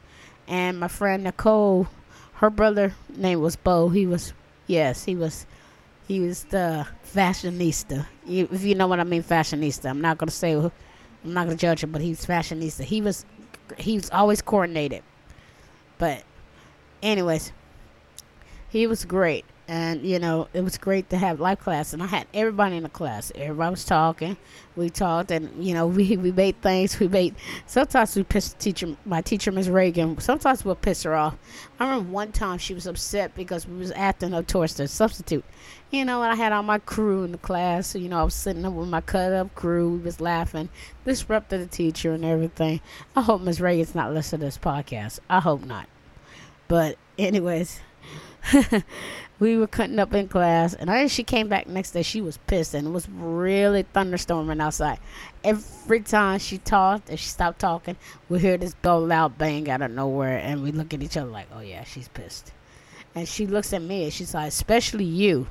And 0.49 0.77
my 0.81 0.89
friend 0.89 1.23
Nicole, 1.23 1.87
her 2.33 2.49
brother 2.49 2.93
name 3.15 3.39
was 3.39 3.55
Bo. 3.55 3.87
He 3.87 4.05
was 4.05 4.33
yes, 4.67 5.05
he 5.05 5.15
was 5.15 5.45
he 6.09 6.19
was 6.19 6.43
the 6.45 6.87
fashionista. 7.13 8.05
if 8.27 8.63
you 8.63 8.73
know 8.73 8.87
what 8.87 8.99
I 8.99 9.03
mean, 9.03 9.23
fashionista. 9.23 9.89
I'm 9.91 10.01
not 10.01 10.17
gonna 10.17 10.31
say. 10.31 10.53
I'm 10.53 10.71
not 11.23 11.45
gonna 11.45 11.55
judge 11.55 11.83
him, 11.83 11.91
but 11.91 12.01
he's 12.01 12.25
fashionista. 12.25 12.83
He 12.83 12.99
was. 12.99 13.25
He 13.77 13.95
was 13.95 14.09
always 14.09 14.41
coordinated. 14.41 15.03
But 15.99 16.23
anyways, 17.03 17.51
he 18.69 18.87
was 18.87 19.05
great 19.05 19.45
and 19.69 20.03
you 20.03 20.17
know 20.17 20.47
it 20.51 20.61
was 20.61 20.79
great 20.79 21.11
to 21.11 21.15
have 21.17 21.39
life 21.39 21.59
class 21.59 21.93
and 21.93 22.01
i 22.01 22.07
had 22.07 22.25
everybody 22.33 22.75
in 22.75 22.83
the 22.83 22.89
class. 22.89 23.31
Everybody 23.35 23.69
was 23.69 23.85
talking. 23.85 24.35
We 24.75 24.89
talked 24.89 25.29
and 25.29 25.63
you 25.63 25.75
know 25.75 25.85
we, 25.97 26.17
we 26.17 26.31
made 26.31 26.59
things. 26.61 26.99
We 26.99 27.07
made 27.07 27.35
sometimes 27.67 28.15
we 28.15 28.23
pissed 28.23 28.57
teacher 28.59 28.97
my 29.05 29.21
teacher 29.21 29.51
miss 29.51 29.67
reagan 29.67 30.19
sometimes 30.19 30.65
we'll 30.65 30.75
piss 30.75 31.03
her 31.03 31.15
off. 31.15 31.37
I 31.79 31.85
remember 31.85 32.11
one 32.11 32.31
time 32.31 32.57
she 32.57 32.73
was 32.73 32.87
upset 32.87 33.35
because 33.35 33.67
we 33.67 33.77
was 33.77 33.91
acting 33.91 34.33
up 34.33 34.47
towards 34.47 34.73
the 34.73 34.87
substitute. 34.87 35.45
You 35.91 36.03
know 36.03 36.23
and 36.23 36.31
i 36.31 36.35
had 36.35 36.51
all 36.51 36.63
my 36.63 36.79
crew 36.79 37.23
in 37.23 37.31
the 37.31 37.37
class 37.37 37.95
you 37.95 38.09
know 38.09 38.19
i 38.19 38.23
was 38.23 38.35
sitting 38.35 38.65
up 38.65 38.73
with 38.73 38.89
my 38.89 39.01
cut 39.01 39.33
up 39.33 39.53
crew. 39.53 39.91
We 39.91 39.99
was 39.99 40.19
laughing. 40.19 40.69
Disrupted 41.05 41.61
the 41.61 41.67
teacher 41.67 42.13
and 42.13 42.25
everything. 42.25 42.81
I 43.15 43.21
hope 43.21 43.41
miss 43.41 43.59
reagan's 43.59 43.93
not 43.93 44.13
listening 44.13 44.39
to 44.39 44.45
this 44.47 44.57
podcast. 44.57 45.19
I 45.29 45.39
hope 45.41 45.63
not. 45.63 45.87
But 46.67 46.97
anyways 47.19 47.81
we 49.39 49.57
were 49.57 49.67
cutting 49.67 49.99
up 49.99 50.13
in 50.13 50.27
class, 50.27 50.73
and 50.73 50.91
I 50.91 51.07
she 51.07 51.23
came 51.23 51.47
back 51.47 51.65
next 51.67 51.91
day. 51.91 52.01
She 52.01 52.19
was 52.19 52.37
pissed, 52.37 52.73
and 52.73 52.87
it 52.87 52.91
was 52.91 53.07
really 53.09 53.83
thunderstorming 53.95 54.61
outside. 54.61 54.99
Every 55.43 56.01
time 56.01 56.39
she 56.39 56.57
talked, 56.57 57.09
and 57.09 57.17
she 57.17 57.29
stopped 57.29 57.59
talking, 57.59 57.95
we 58.27 58.39
hear 58.39 58.57
this 58.57 58.75
dull, 58.81 59.05
loud 59.05 59.37
bang 59.37 59.69
out 59.69 59.81
of 59.81 59.91
nowhere, 59.91 60.37
and 60.39 60.61
we 60.61 60.71
look 60.73 60.93
at 60.93 61.01
each 61.01 61.15
other 61.15 61.29
like, 61.29 61.47
"Oh 61.53 61.61
yeah, 61.61 61.85
she's 61.85 62.09
pissed." 62.09 62.51
And 63.15 63.27
she 63.27 63.47
looks 63.47 63.71
at 63.71 63.81
me, 63.81 64.03
and 64.03 64.13
she's 64.13 64.33
like, 64.33 64.49
"Especially 64.49 65.05
you, 65.05 65.47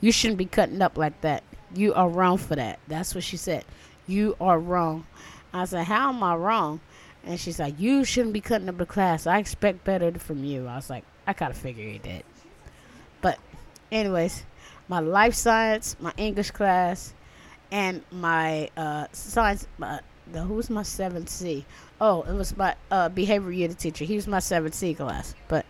you 0.00 0.12
shouldn't 0.12 0.38
be 0.38 0.44
cutting 0.44 0.82
up 0.82 0.98
like 0.98 1.20
that. 1.22 1.42
You 1.74 1.94
are 1.94 2.08
wrong 2.08 2.36
for 2.36 2.56
that." 2.56 2.78
That's 2.88 3.14
what 3.14 3.24
she 3.24 3.38
said. 3.38 3.64
You 4.06 4.36
are 4.38 4.58
wrong. 4.58 5.06
I 5.52 5.64
said, 5.64 5.84
"How 5.84 6.10
am 6.10 6.22
I 6.22 6.34
wrong?" 6.34 6.80
And 7.24 7.40
she's 7.40 7.58
like, 7.58 7.80
"You 7.80 8.04
shouldn't 8.04 8.34
be 8.34 8.42
cutting 8.42 8.68
up 8.68 8.76
the 8.76 8.84
class. 8.84 9.26
I 9.26 9.38
expect 9.38 9.82
better 9.82 10.12
from 10.18 10.44
you." 10.44 10.66
I 10.66 10.76
was 10.76 10.90
like, 10.90 11.04
"I 11.26 11.32
gotta 11.32 11.54
figure 11.54 11.88
it 11.88 12.06
out." 12.06 12.33
Anyways, 13.94 14.44
my 14.88 14.98
life 14.98 15.34
science, 15.34 15.96
my 16.00 16.12
English 16.16 16.50
class, 16.50 17.14
and 17.70 18.02
my 18.10 18.68
uh, 18.76 19.06
science. 19.12 19.66
Uh, 19.80 19.98
the, 20.32 20.40
who's 20.42 20.70
my 20.70 20.82
7C? 20.82 21.64
Oh, 22.00 22.22
it 22.22 22.32
was 22.32 22.56
my 22.56 22.74
uh, 22.90 23.08
behavior 23.08 23.52
unit 23.52 23.78
teacher. 23.78 24.04
He 24.04 24.16
was 24.16 24.26
my 24.26 24.38
7C 24.38 24.96
class. 24.96 25.34
But, 25.48 25.66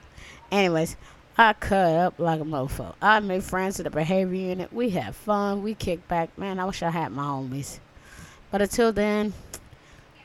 anyways, 0.51 0.97
I 1.37 1.53
cut 1.55 1.97
up 1.97 2.19
like 2.19 2.41
a 2.41 2.45
mofo. 2.45 2.95
I 3.03 3.21
made 3.21 3.43
friends 3.43 3.81
at 3.81 3.85
the 3.85 3.91
behavior 3.91 4.35
unit. 4.35 4.73
We 4.73 4.91
had 4.91 5.15
fun. 5.15 5.63
We 5.63 5.75
kicked 5.75 6.07
back. 6.09 6.37
Man, 6.39 6.61
I 6.61 6.65
wish 6.65 6.83
I 6.83 6.91
had 6.91 7.11
my 7.13 7.25
homies. 7.25 7.81
But 8.53 8.63
until 8.63 8.93
then, 8.93 9.33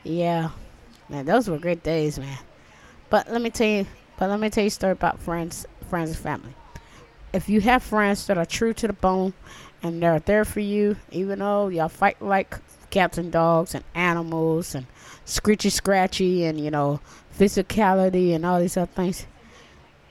yeah, 0.04 0.50
man, 1.08 1.26
those 1.26 1.50
were 1.50 1.58
great 1.58 1.82
days, 1.82 2.18
man. 2.18 2.38
But 3.10 3.28
let 3.30 3.42
me 3.42 3.50
tell 3.50 3.66
you, 3.66 3.86
but 4.16 4.30
let 4.30 4.38
me 4.38 4.48
tell 4.48 4.62
you 4.62 4.68
a 4.68 4.70
story 4.70 4.92
about 4.92 5.20
friends, 5.20 5.66
friends 5.88 6.10
and 6.10 6.18
family 6.18 6.54
if 7.32 7.48
you 7.48 7.60
have 7.60 7.82
friends 7.82 8.26
that 8.26 8.38
are 8.38 8.46
true 8.46 8.72
to 8.74 8.86
the 8.86 8.92
bone 8.92 9.32
and 9.82 10.02
they're 10.02 10.18
there 10.20 10.44
for 10.44 10.60
you, 10.60 10.96
even 11.10 11.38
though 11.38 11.68
y'all 11.68 11.88
fight 11.88 12.20
like 12.20 12.58
cats 12.90 13.18
and 13.18 13.30
dogs 13.30 13.74
and 13.74 13.84
animals 13.94 14.74
and 14.74 14.86
screechy 15.24 15.70
scratchy 15.70 16.44
and 16.44 16.60
you 16.60 16.70
know 16.70 17.00
physicality 17.38 18.34
and 18.34 18.44
all 18.44 18.60
these 18.60 18.76
other 18.76 18.90
things. 18.92 19.26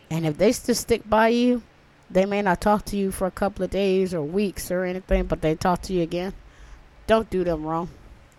And 0.10 0.26
if 0.26 0.38
they 0.38 0.52
still 0.52 0.76
stick 0.76 1.08
by 1.08 1.28
you, 1.30 1.62
they 2.10 2.26
may 2.26 2.42
not 2.42 2.62
talk 2.62 2.86
to 2.86 2.98
you 2.98 3.12
for 3.12 3.28
a 3.28 3.32
couple 3.32 3.64
of 3.64 3.70
days 3.70 4.14
or 4.14 4.24
weeks 4.24 4.72
or 4.72 4.84
anything, 4.84 5.26
but 5.26 5.42
they 5.42 5.56
talk 5.56 5.82
to 5.84 5.94
you 5.94 6.02
again. 6.02 6.34
Don't 7.06 7.30
do 7.30 7.44
them 7.44 7.64
wrong. 7.64 7.90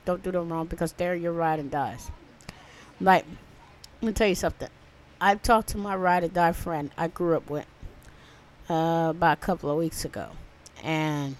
Don't 0.05 0.23
do 0.23 0.33
them 0.33 0.53
wrong 0.53 0.67
because 0.67 0.93
they're 0.93 1.15
your 1.15 1.33
ride 1.33 1.61
and 1.61 1.71
dies. 1.71 2.11
Like, 3.01 3.25
let 4.03 4.07
me 4.09 4.13
tell 4.13 4.27
you 4.27 4.35
something. 4.35 4.69
I've 5.21 5.43
talked 5.43 5.69
to 5.69 5.79
my 5.79 5.95
ride 5.95 6.25
or 6.25 6.29
die 6.29 6.53
friend 6.53 6.91
I 6.97 7.09
grew 7.09 7.37
up 7.37 7.49
with 7.49 7.67
uh, 8.71 9.09
about 9.11 9.39
a 9.39 9.41
couple 9.41 9.69
of 9.69 9.77
weeks 9.77 10.05
ago, 10.05 10.29
and 10.83 11.37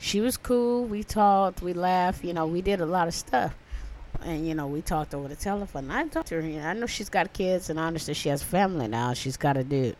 she 0.00 0.20
was 0.20 0.36
cool. 0.36 0.84
We 0.84 1.04
talked, 1.04 1.62
we 1.62 1.72
laughed. 1.72 2.24
You 2.24 2.34
know, 2.34 2.46
we 2.46 2.60
did 2.60 2.80
a 2.80 2.86
lot 2.86 3.06
of 3.06 3.14
stuff, 3.14 3.54
and 4.20 4.46
you 4.46 4.54
know, 4.54 4.66
we 4.66 4.82
talked 4.82 5.14
over 5.14 5.28
the 5.28 5.36
telephone. 5.36 5.90
I 5.90 6.06
talked 6.08 6.28
to 6.28 6.42
her. 6.42 6.46
You 6.46 6.60
know, 6.60 6.66
I 6.66 6.72
know 6.74 6.86
she's 6.86 7.08
got 7.08 7.32
kids, 7.32 7.70
and 7.70 7.78
I 7.78 7.86
understand 7.86 8.16
she 8.16 8.28
has 8.30 8.42
family 8.42 8.88
now. 8.88 9.14
She's 9.14 9.36
got 9.36 9.52
do 9.68 9.82
it, 9.82 9.98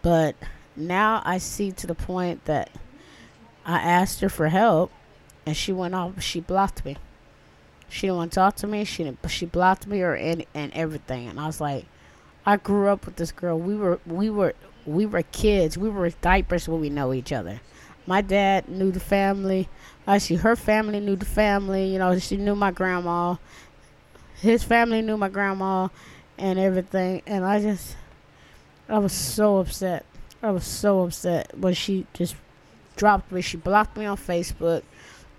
but 0.00 0.36
now 0.74 1.20
I 1.24 1.36
see 1.36 1.70
to 1.72 1.86
the 1.86 1.94
point 1.94 2.46
that 2.46 2.70
I 3.66 3.78
asked 3.78 4.20
her 4.20 4.30
for 4.30 4.48
help, 4.48 4.90
and 5.44 5.54
she 5.54 5.70
went 5.72 5.94
off. 5.94 6.22
She 6.22 6.40
blocked 6.40 6.82
me. 6.84 6.96
She 7.90 8.06
didn't 8.06 8.16
want 8.16 8.32
to 8.32 8.36
talk 8.36 8.56
to 8.56 8.66
me. 8.66 8.84
She 8.84 9.04
didn't. 9.04 9.28
She 9.30 9.44
blocked 9.44 9.86
me 9.86 10.00
or 10.00 10.14
and 10.14 10.46
and 10.54 10.72
everything. 10.72 11.28
And 11.28 11.38
I 11.38 11.46
was 11.46 11.60
like, 11.60 11.84
I 12.46 12.56
grew 12.56 12.88
up 12.88 13.04
with 13.04 13.16
this 13.16 13.32
girl. 13.32 13.58
We 13.58 13.76
were 13.76 14.00
we 14.06 14.30
were 14.30 14.54
we 14.86 15.06
were 15.06 15.22
kids. 15.22 15.76
We 15.78 15.88
were 15.88 16.10
diapers 16.10 16.68
when 16.68 16.80
we 16.80 16.90
know 16.90 17.12
each 17.12 17.32
other. 17.32 17.60
My 18.06 18.20
dad 18.20 18.68
knew 18.68 18.90
the 18.90 19.00
family. 19.00 19.68
Actually, 20.06 20.36
her 20.36 20.56
family 20.56 21.00
knew 21.00 21.16
the 21.16 21.26
family. 21.26 21.86
You 21.92 21.98
know, 21.98 22.18
she 22.18 22.36
knew 22.36 22.54
my 22.54 22.70
grandma. 22.70 23.36
His 24.40 24.62
family 24.62 25.02
knew 25.02 25.16
my 25.16 25.28
grandma 25.28 25.88
and 26.38 26.58
everything. 26.58 27.22
And 27.26 27.44
I 27.44 27.60
just, 27.60 27.96
I 28.88 28.98
was 28.98 29.12
so 29.12 29.58
upset. 29.58 30.04
I 30.42 30.50
was 30.50 30.64
so 30.64 31.02
upset 31.02 31.56
when 31.56 31.74
she 31.74 32.06
just 32.14 32.34
dropped 32.96 33.30
me. 33.30 33.42
She 33.42 33.58
blocked 33.58 33.96
me 33.96 34.06
on 34.06 34.16
Facebook. 34.16 34.82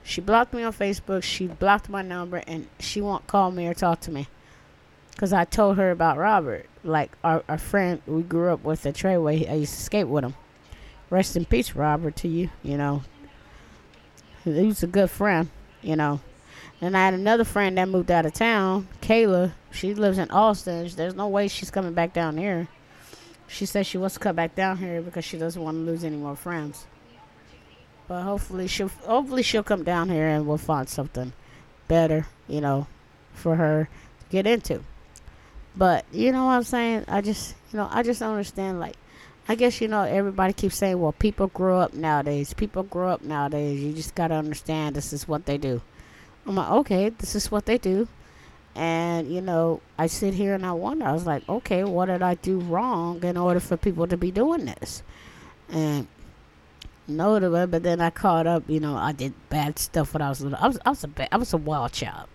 She 0.03 0.21
blocked 0.21 0.53
me 0.53 0.63
on 0.63 0.74
Facebook. 0.74 1.24
She 1.24 1.48
blocked 1.48 1.89
my 1.89 2.01
number 2.01 2.43
and 2.48 2.67
she 2.79 3.01
won't 3.01 3.27
call 3.27 3.51
me 3.51 3.67
or 3.67 3.74
talk 3.74 4.00
to 4.01 4.12
me. 4.12 4.27
Because 5.11 5.33
I 5.33 5.45
told 5.45 5.77
her 5.77 5.91
about 5.91 6.17
Robert. 6.17 6.67
Like, 6.83 7.11
our, 7.23 7.43
our 7.47 7.57
friend 7.57 8.01
we 8.07 8.23
grew 8.23 8.51
up 8.51 8.63
with 8.63 8.85
at 8.85 8.95
Treyway. 8.95 9.49
I 9.49 9.55
used 9.55 9.75
to 9.75 9.81
skate 9.81 10.07
with 10.07 10.23
him. 10.23 10.35
Rest 11.09 11.35
in 11.35 11.45
peace, 11.45 11.75
Robert, 11.75 12.15
to 12.17 12.27
you. 12.27 12.49
You 12.63 12.77
know, 12.77 13.03
he 14.43 14.65
was 14.65 14.81
a 14.81 14.87
good 14.87 15.09
friend, 15.09 15.49
you 15.81 15.95
know. 15.95 16.21
And 16.79 16.97
I 16.97 17.05
had 17.05 17.13
another 17.13 17.43
friend 17.43 17.77
that 17.77 17.89
moved 17.89 18.09
out 18.09 18.25
of 18.25 18.33
town, 18.33 18.87
Kayla. 19.01 19.51
She 19.71 19.93
lives 19.93 20.17
in 20.17 20.31
Austin. 20.31 20.89
There's 20.95 21.13
no 21.13 21.27
way 21.27 21.47
she's 21.47 21.69
coming 21.69 21.93
back 21.93 22.13
down 22.13 22.37
here. 22.37 22.67
She 23.47 23.65
says 23.65 23.85
she 23.85 23.97
wants 23.97 24.15
to 24.15 24.19
come 24.19 24.35
back 24.35 24.55
down 24.55 24.77
here 24.77 25.01
because 25.01 25.25
she 25.25 25.37
doesn't 25.37 25.61
want 25.61 25.75
to 25.75 25.81
lose 25.81 26.03
any 26.03 26.15
more 26.15 26.35
friends. 26.35 26.85
But 28.07 28.23
hopefully 28.23 28.67
she'll 28.67 28.87
hopefully 28.87 29.43
she'll 29.43 29.63
come 29.63 29.83
down 29.83 30.09
here 30.09 30.27
and 30.27 30.47
we'll 30.47 30.57
find 30.57 30.89
something 30.89 31.33
better, 31.87 32.27
you 32.47 32.61
know, 32.61 32.87
for 33.33 33.57
her 33.57 33.89
to 34.19 34.25
get 34.29 34.47
into. 34.47 34.83
But 35.75 36.05
you 36.11 36.31
know 36.31 36.45
what 36.45 36.53
I'm 36.53 36.63
saying? 36.63 37.05
I 37.07 37.21
just, 37.21 37.55
you 37.71 37.77
know, 37.77 37.87
I 37.91 38.03
just 38.03 38.19
don't 38.19 38.31
understand. 38.31 38.79
Like, 38.79 38.95
I 39.47 39.55
guess 39.55 39.81
you 39.81 39.87
know 39.87 40.03
everybody 40.03 40.53
keeps 40.53 40.77
saying, 40.77 40.99
"Well, 40.99 41.13
people 41.13 41.47
grow 41.47 41.79
up 41.79 41.93
nowadays. 41.93 42.53
People 42.53 42.83
grow 42.83 43.09
up 43.09 43.21
nowadays. 43.23 43.81
You 43.81 43.93
just 43.93 44.15
gotta 44.15 44.35
understand 44.35 44.95
this 44.95 45.13
is 45.13 45.27
what 45.27 45.45
they 45.45 45.57
do." 45.57 45.81
I'm 46.45 46.55
like, 46.55 46.69
okay, 46.71 47.09
this 47.09 47.35
is 47.35 47.51
what 47.51 47.65
they 47.67 47.77
do, 47.77 48.07
and 48.75 49.31
you 49.31 49.41
know, 49.41 49.81
I 49.97 50.07
sit 50.07 50.33
here 50.33 50.55
and 50.55 50.65
I 50.65 50.71
wonder. 50.71 51.05
I 51.05 51.11
was 51.13 51.25
like, 51.25 51.47
okay, 51.47 51.83
what 51.83 52.07
did 52.07 52.21
I 52.21 52.35
do 52.35 52.59
wrong 52.59 53.23
in 53.23 53.37
order 53.37 53.59
for 53.59 53.77
people 53.77 54.07
to 54.07 54.17
be 54.17 54.31
doing 54.31 54.65
this? 54.65 55.03
And 55.69 56.07
no, 57.07 57.39
but 57.67 57.83
then 57.83 58.01
I 58.01 58.09
caught 58.09 58.47
up. 58.47 58.63
You 58.67 58.79
know, 58.79 58.95
I 58.95 59.11
did 59.11 59.33
bad 59.49 59.77
stuff 59.79 60.13
when 60.13 60.21
I 60.21 60.29
was 60.29 60.41
little. 60.41 60.57
I 60.59 60.67
was, 60.67 60.79
I 60.85 60.89
was 60.89 61.03
a, 61.03 61.07
bad, 61.07 61.29
I 61.31 61.37
was 61.37 61.53
a 61.53 61.57
wild 61.57 61.91
child 61.91 62.27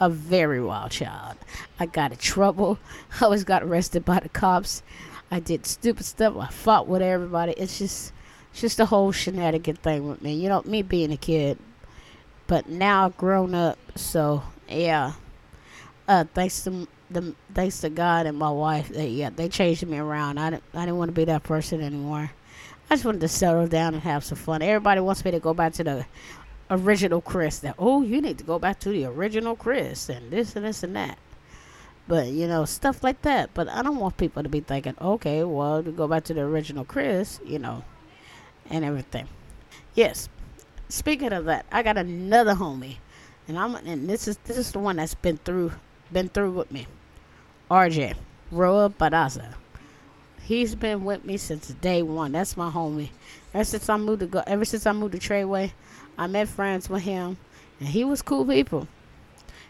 a 0.00 0.08
very 0.08 0.60
wild 0.62 0.90
child. 0.90 1.36
I 1.78 1.86
got 1.86 2.12
in 2.12 2.18
trouble. 2.18 2.78
I 3.20 3.24
always 3.24 3.44
got 3.44 3.62
arrested 3.62 4.04
by 4.04 4.20
the 4.20 4.28
cops. 4.28 4.82
I 5.30 5.40
did 5.40 5.66
stupid 5.66 6.04
stuff. 6.04 6.36
I 6.36 6.48
fought 6.48 6.88
with 6.88 7.02
everybody. 7.02 7.52
It's 7.52 7.78
just, 7.78 8.12
it's 8.52 8.62
just 8.62 8.80
a 8.80 8.86
whole 8.86 9.12
shenanigan 9.12 9.76
thing 9.76 10.08
with 10.08 10.22
me. 10.22 10.34
You 10.34 10.48
know, 10.48 10.62
me 10.64 10.82
being 10.82 11.12
a 11.12 11.16
kid, 11.16 11.58
but 12.46 12.68
now 12.68 13.06
I've 13.06 13.16
grown 13.16 13.54
up. 13.54 13.78
So 13.94 14.42
yeah, 14.68 15.12
uh, 16.08 16.24
thanks 16.34 16.64
to 16.64 16.88
the 17.10 17.34
thanks 17.54 17.80
to 17.80 17.90
God 17.90 18.26
and 18.26 18.38
my 18.38 18.50
wife, 18.50 18.88
they, 18.88 19.08
yeah, 19.08 19.30
they 19.30 19.48
changed 19.48 19.86
me 19.86 19.98
around. 19.98 20.38
I 20.38 20.50
didn't, 20.50 20.64
I 20.74 20.80
didn't 20.80 20.98
want 20.98 21.10
to 21.10 21.14
be 21.14 21.24
that 21.26 21.42
person 21.42 21.80
anymore. 21.80 22.30
I 22.88 22.94
just 22.94 23.04
wanted 23.04 23.20
to 23.20 23.28
settle 23.28 23.68
down 23.68 23.94
and 23.94 24.02
have 24.02 24.24
some 24.24 24.38
fun. 24.38 24.62
Everybody 24.62 25.00
wants 25.00 25.24
me 25.24 25.30
to 25.30 25.38
go 25.38 25.54
back 25.54 25.74
to 25.74 25.84
the 25.84 26.06
original 26.70 27.20
Chris. 27.20 27.58
That 27.58 27.74
oh, 27.78 28.02
you 28.02 28.20
need 28.20 28.38
to 28.38 28.44
go 28.44 28.58
back 28.58 28.80
to 28.80 28.90
the 28.90 29.04
original 29.04 29.56
Chris 29.56 30.08
and 30.08 30.30
this 30.30 30.56
and 30.56 30.64
this 30.64 30.82
and 30.82 30.96
that. 30.96 31.18
But 32.08 32.28
you 32.28 32.46
know 32.46 32.64
stuff 32.64 33.02
like 33.04 33.22
that. 33.22 33.50
But 33.54 33.68
I 33.68 33.82
don't 33.82 33.98
want 33.98 34.16
people 34.16 34.42
to 34.42 34.48
be 34.48 34.60
thinking, 34.60 34.94
okay, 35.00 35.44
well, 35.44 35.82
to 35.82 35.90
go 35.90 36.08
back 36.08 36.24
to 36.24 36.34
the 36.34 36.42
original 36.42 36.84
Chris, 36.84 37.40
you 37.44 37.58
know, 37.58 37.84
and 38.68 38.84
everything. 38.84 39.28
Yes. 39.94 40.28
Speaking 40.88 41.32
of 41.32 41.44
that, 41.44 41.66
I 41.70 41.82
got 41.82 41.96
another 41.98 42.54
homie, 42.54 42.96
and 43.46 43.58
I'm 43.58 43.74
and 43.76 44.08
this 44.08 44.26
is 44.26 44.38
this 44.44 44.56
is 44.56 44.72
the 44.72 44.78
one 44.78 44.96
that's 44.96 45.14
been 45.14 45.36
through 45.38 45.72
been 46.12 46.28
through 46.28 46.52
with 46.52 46.72
me. 46.72 46.86
RJ 47.70 48.14
Roa 48.50 48.90
Badaza. 48.90 49.54
He's 50.42 50.74
been 50.74 51.04
with 51.04 51.24
me 51.24 51.36
since 51.36 51.68
day 51.68 52.02
one. 52.02 52.32
That's 52.32 52.56
my 52.56 52.70
homie. 52.70 53.10
Ever 53.54 53.62
since 53.64 53.88
I 53.88 53.96
moved 53.96 54.20
to 54.20 54.26
go, 54.26 54.42
ever 54.46 54.64
since 54.64 54.84
I 54.84 54.92
moved 54.92 55.12
to 55.12 55.18
Treyway, 55.20 55.70
I 56.20 56.26
met 56.26 56.48
friends 56.48 56.90
with 56.90 57.00
him, 57.00 57.38
and 57.80 57.88
he 57.88 58.04
was 58.04 58.20
cool 58.20 58.44
people. 58.44 58.86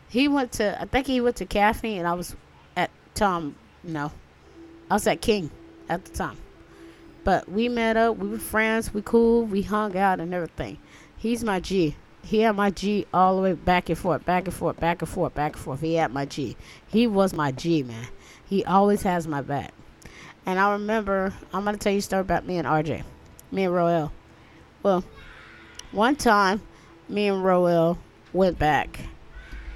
He 0.09 0.27
went 0.27 0.51
to, 0.53 0.83
I 0.83 0.85
think 0.85 1.07
he 1.07 1.21
went 1.21 1.37
to 1.37 1.47
Caffey, 1.47 1.97
and 1.97 2.09
I 2.09 2.15
was 2.15 2.35
at 2.77 2.91
Tom. 3.15 3.55
No, 3.85 4.11
I 4.91 4.95
was 4.95 5.07
at 5.07 5.21
King. 5.21 5.53
at 5.89 6.05
the 6.05 6.11
time. 6.11 6.39
But 7.23 7.49
we 7.49 7.69
met 7.69 7.97
up, 7.97 8.17
we 8.17 8.29
were 8.29 8.39
friends, 8.39 8.93
we 8.93 9.01
cool, 9.01 9.45
we 9.45 9.63
hung 9.63 9.97
out 9.97 10.19
and 10.19 10.35
everything. 10.35 10.79
He's 11.17 11.45
my 11.45 11.61
G. 11.61 11.95
He 12.25 12.41
had 12.41 12.57
my 12.57 12.71
G 12.71 13.07
all 13.15 13.37
the 13.37 13.43
way 13.43 13.53
back 13.53 13.89
and 13.89 13.97
forth, 13.97 14.25
back 14.25 14.47
and 14.47 14.55
forth, 14.55 14.81
back 14.81 15.03
and 15.03 15.09
forth, 15.09 15.35
back 15.35 15.53
and 15.53 15.63
forth. 15.63 15.81
He 15.81 15.95
had 15.95 16.13
my 16.13 16.25
G. 16.25 16.57
He 16.89 17.07
was 17.07 17.33
my 17.33 17.53
G, 17.53 17.85
man. 17.85 18.09
He 18.45 18.65
always 18.65 19.03
has 19.03 19.29
my 19.29 19.41
back. 19.41 19.73
And 20.47 20.59
I 20.59 20.73
remember, 20.73 21.33
I'm 21.53 21.63
going 21.63 21.77
to 21.77 21.79
tell 21.79 21.93
you 21.93 22.01
a 22.01 22.03
story 22.03 22.23
about 22.23 22.45
me 22.45 22.57
and 22.57 22.67
RJ, 22.67 23.05
me 23.53 23.65
and 23.67 23.75
Roel. 23.75 24.11
Well, 24.83 25.05
one 25.93 26.17
time, 26.17 26.61
me 27.09 27.29
and 27.29 27.45
Roel 27.45 27.99
went 28.33 28.59
back. 28.59 29.01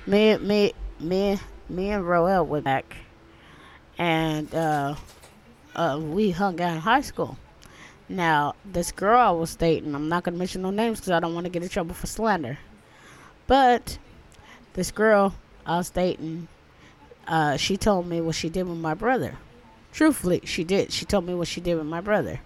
Me, 0.06 0.36
me, 0.36 0.72
me, 1.00 1.38
me 1.68 1.90
and 1.90 2.06
Roel 2.06 2.46
went 2.46 2.64
back. 2.64 2.96
And, 3.98 4.52
uh, 4.54 4.94
uh, 5.74 6.00
we 6.00 6.30
hung 6.30 6.60
out 6.60 6.74
in 6.74 6.80
high 6.80 7.00
school. 7.00 7.36
Now, 8.08 8.54
this 8.64 8.92
girl 8.92 9.18
I 9.18 9.30
was 9.30 9.56
dating, 9.56 9.94
I'm 9.94 10.08
not 10.08 10.24
going 10.24 10.34
to 10.34 10.38
mention 10.38 10.62
no 10.62 10.70
names 10.70 11.00
because 11.00 11.12
I 11.12 11.20
don't 11.20 11.34
want 11.34 11.46
to 11.46 11.50
get 11.50 11.62
in 11.62 11.68
trouble 11.68 11.94
for 11.94 12.06
slander. 12.06 12.58
But 13.46 13.98
this 14.74 14.90
girl 14.90 15.34
I 15.66 15.78
was 15.78 15.90
dating, 15.90 16.48
uh, 17.26 17.56
she 17.56 17.76
told 17.76 18.06
me 18.06 18.20
what 18.20 18.34
she 18.34 18.50
did 18.50 18.68
with 18.68 18.78
my 18.78 18.94
brother. 18.94 19.36
Truthfully, 19.92 20.42
she 20.44 20.64
did. 20.64 20.92
She 20.92 21.04
told 21.04 21.24
me 21.24 21.34
what 21.34 21.48
she 21.48 21.60
did 21.60 21.76
with 21.76 21.86
my 21.86 22.00
brother. 22.00 22.40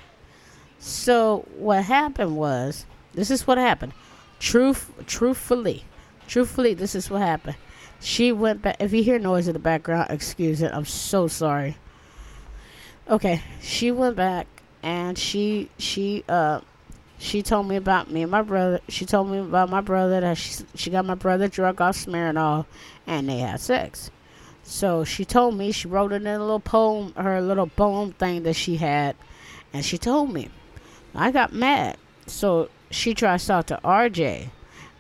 So 0.79 1.45
what 1.57 1.85
happened 1.85 2.37
was, 2.37 2.87
this 3.15 3.31
is 3.31 3.47
what 3.47 3.59
happened. 3.59 3.93
Truth, 4.39 4.93
truthfully, 5.07 5.85
truthfully, 6.27 6.75
this 6.75 6.95
is 6.95 7.11
what 7.11 7.23
happened. 7.23 7.57
She 8.01 8.31
went 8.31 8.63
back. 8.63 8.77
If 8.79 8.93
you 8.93 9.03
hear 9.03 9.19
noise 9.19 9.49
in 9.49 9.55
the 9.55 9.59
background, 9.59 10.11
excuse 10.11 10.63
it. 10.63 10.73
I'm 10.73 10.85
so 10.85 11.27
sorry. 11.27 11.77
Okay, 13.09 13.43
she 13.61 13.91
went 13.91 14.17
back 14.17 14.47
and 14.83 15.19
she 15.19 15.71
she 15.79 16.25
uh 16.29 16.61
she 17.19 17.43
told 17.43 17.67
me 17.67 17.75
about 17.75 18.11
me 18.11 18.23
and 18.23 18.31
my 18.31 18.43
brother. 18.43 18.81
She 18.89 19.05
told 19.05 19.29
me 19.29 19.39
about 19.39 19.71
my 19.71 19.81
brother 19.81 20.21
that 20.21 20.39
she 20.39 20.65
she 20.75 20.91
got 20.91 21.05
my 21.05 21.15
brother 21.15 21.49
drunk 21.49 21.81
off 21.81 21.97
Smirnoff, 21.97 22.67
and 23.07 23.29
they 23.29 23.39
had 23.39 23.61
sex. 23.61 24.11
So 24.63 25.03
she 25.03 25.25
told 25.25 25.57
me 25.57 25.73
she 25.73 25.89
wrote 25.89 26.13
it 26.13 26.17
in 26.17 26.27
a 26.27 26.39
little 26.39 26.61
poem, 26.61 27.15
her 27.17 27.41
little 27.41 27.67
poem 27.67 28.13
thing 28.13 28.45
that 28.45 28.55
she 28.55 28.77
had, 28.77 29.17
and 29.73 29.85
she 29.85 29.99
told 29.99 30.33
me. 30.33 30.51
I 31.15 31.33
got 31.33 31.53
mad, 31.53 31.97
so 32.27 32.69
she 32.91 33.15
tries 33.15 33.43
to 33.43 33.49
talk 33.49 33.67
to 33.67 33.81
RJ. 33.85 34.51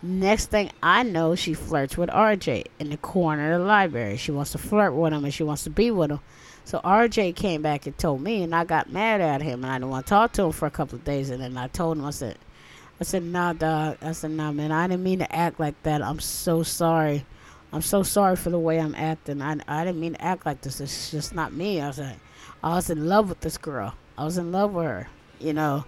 Next 0.01 0.47
thing 0.47 0.71
I 0.83 1.03
know, 1.03 1.35
she 1.35 1.55
flirts 1.55 1.97
with 1.97 2.09
RJ 2.11 2.67
in 2.79 2.91
the 2.91 2.97
corner 2.97 3.55
of 3.55 3.61
the 3.61 3.67
library. 3.67 4.17
She 4.17 4.31
wants 4.31 4.53
to 4.53 4.59
flirt 4.59 4.95
with 4.95 5.13
him 5.13 5.25
and 5.25 5.35
she 5.35 5.43
wants 5.43 5.65
to 5.65 5.71
be 5.71 5.91
with 5.91 6.11
him. 6.11 6.21
So 6.65 6.81
RJ 6.85 7.35
came 7.35 7.63
back 7.63 7.87
and 7.87 7.97
told 7.97 8.21
me, 8.21 8.43
and 8.43 8.55
I 8.55 8.65
got 8.65 8.93
mad 8.93 9.21
at 9.23 9.41
him, 9.41 9.65
and 9.65 9.73
I 9.73 9.79
didn't 9.79 9.89
want 9.89 10.07
to 10.07 10.11
talk 10.11 10.33
to 10.33 10.43
him 10.45 10.53
for 10.53 10.67
a 10.67 10.71
couple 10.71 10.99
of 10.99 11.05
days. 11.05 11.31
And 11.31 11.43
then 11.43 11.57
I 11.57 11.67
told 11.69 11.97
him, 11.97 12.05
I 12.05 12.11
said, 12.11 12.37
I 13.01 13.05
said, 13.05 13.23
nah, 13.23 13.55
dog. 13.55 13.97
I 14.03 14.13
said, 14.13 14.33
nah, 14.33 14.53
man, 14.53 14.71
I 14.71 14.87
didn't 14.87 15.03
mean 15.03 15.21
to 15.21 15.35
act 15.35 15.59
like 15.59 15.83
that. 15.85 16.03
I'm 16.03 16.21
so 16.21 16.63
sorry. 16.63 17.25
I'm 17.73 17.81
so 17.81 18.03
sorry 18.03 18.37
for 18.37 18.51
the 18.51 18.59
way 18.59 18.79
I'm 18.79 18.95
acting. 18.95 19.41
I, 19.41 19.57
I 19.67 19.85
didn't 19.85 20.01
mean 20.01 20.13
to 20.13 20.23
act 20.23 20.45
like 20.47 20.61
this. 20.61 20.81
It's 20.81 21.11
just 21.11 21.35
not 21.35 21.53
me. 21.53 21.81
I 21.81 21.87
was 21.87 21.99
like, 21.99 22.19
I 22.63 22.75
was 22.75 22.91
in 22.91 23.07
love 23.09 23.29
with 23.29 23.41
this 23.41 23.57
girl. 23.57 23.95
I 24.17 24.25
was 24.25 24.37
in 24.37 24.53
love 24.53 24.75
with 24.75 24.85
her, 24.85 25.09
you 25.41 25.55
know. 25.55 25.85